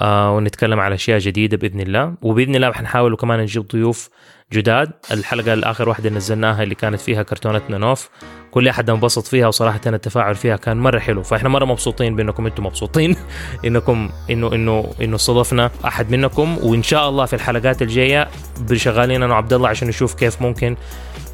آه 0.00 0.36
ونتكلم 0.36 0.80
على 0.80 0.94
أشياء 0.94 1.18
جديدة 1.18 1.56
بإذن 1.56 1.80
الله. 1.80 2.14
وبإذن 2.22 2.54
الله 2.54 2.72
حنحاول 2.72 3.16
كمان 3.16 3.40
نجيب 3.40 3.68
ضيوف 3.68 4.08
جداد. 4.52 4.90
الحلقة 5.12 5.52
الآخر 5.52 5.88
واحدة 5.88 6.10
نزلناها 6.10 6.62
اللي 6.62 6.74
كانت 6.74 7.00
فيها 7.00 7.22
كرتونتنا 7.22 7.78
نوف 7.78 8.10
كل 8.50 8.68
أحد 8.68 8.90
انبسط 8.90 9.26
فيها 9.26 9.46
وصراحة 9.46 9.80
التفاعل 9.86 10.34
فيها 10.34 10.56
كان 10.56 10.76
مرة 10.76 10.98
حلو. 10.98 11.22
فإحنا 11.22 11.48
مرة 11.48 11.64
مبسوطين 11.64 12.16
بإنكم 12.16 12.46
أنتم 12.46 12.66
مبسوطين. 12.66 13.16
إنكم 13.66 14.10
إنه 14.30 14.54
إنه 14.54 14.90
إنه 15.02 15.16
استضفنا 15.16 15.70
أحد 15.84 16.10
منكم. 16.10 16.58
وإن 16.62 16.82
شاء 16.82 17.08
الله 17.08 17.26
في 17.26 17.32
الحلقات 17.32 17.82
الجاية 17.82 18.28
بشغالين 18.60 19.22
أنا 19.22 19.32
وعبد 19.34 19.52
الله 19.52 19.68
عشان 19.68 19.88
نشوف 19.88 20.14
كيف 20.14 20.42
ممكن 20.42 20.76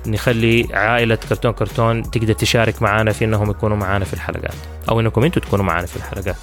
نخلي 0.07 0.69
عائلة 0.73 1.15
كرتون 1.29 1.53
كرتون 1.53 2.11
تقدر 2.11 2.33
تشارك 2.33 2.83
معنا 2.83 3.13
في 3.13 3.25
إنهم 3.25 3.51
يكونوا 3.51 3.77
معنا 3.77 4.05
في 4.05 4.15
الحلقات. 4.15 4.55
أو 4.89 5.01
إنكم 5.01 5.25
أنتم 5.25 5.41
تكونوا 5.41 5.65
معنا 5.65 5.87
في 5.87 5.97
الحلقات. 5.97 6.37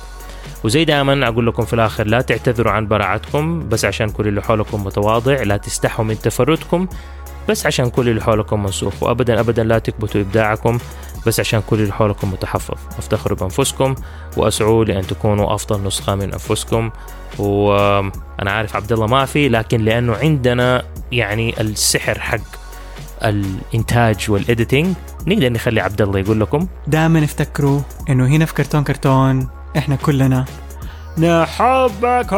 وزي 0.64 0.86
دائما 0.86 1.28
أقول 1.28 1.48
لكم 1.48 1.66
في 1.66 1.74
الآخر 1.74 2.08
لا 2.08 2.22
تعتذروا 2.22 2.72
عن 2.72 2.88
براعتكم 2.88 3.70
بس 3.70 3.86
عشان 3.86 4.10
كل 4.10 4.28
اللي 4.28 4.42
حولكم 4.42 4.84
متواضع 4.84 5.44
لا 5.44 5.58
تستحوا 5.58 6.06
من 6.06 6.20
تفردكم 6.20 6.88
بس 7.50 7.66
عشان 7.66 7.90
كل 7.90 8.10
اللي 8.10 8.22
حولكم 8.22 8.64
منسوخ. 8.64 9.04
وابدا 9.04 9.40
ابدا 9.40 9.64
لا 9.64 9.80
تكبتوا 9.80 10.22
إبداعكم 10.22 10.78
بس 11.28 11.40
عشان 11.40 11.62
كل 11.70 11.80
اللي 11.80 11.94
حولكم 11.94 12.32
متحفظ. 12.32 12.78
افتخروا 12.98 13.38
بأنفسكم 13.38 13.96
وأسعوا 14.38 14.86
لأن 14.86 15.08
تكونوا 15.08 15.56
أفضل 15.56 15.88
نسخة 15.88 16.16
من 16.16 16.32
أنفسكم. 16.34 16.90
وأنا 17.40 18.52
عارف 18.52 18.76
عبد 18.76 18.92
الله 18.92 19.08
ما 19.08 19.26
في 19.26 19.50
لكن 19.50 19.82
لأنه 19.82 20.16
عندنا 20.16 20.84
يعني 21.12 21.62
السحر 21.62 22.20
حق 22.20 22.40
الإنتاج 23.26 24.26
والاديتنج 24.32 24.96
نقدر 25.28 25.50
نخلي 25.50 25.82
عبد 25.82 26.02
الله 26.02 26.20
يقول 26.20 26.40
لكم. 26.40 26.68
دائما 26.88 27.24
افتكروا 27.24 27.82
إنه 28.10 28.28
هنا 28.28 28.46
في 28.46 28.54
كرتون 28.54 28.84
كرتون 28.84 29.48
إحنا 29.78 29.96
كلنا. 29.96 30.46
نحبكم. 31.18 32.38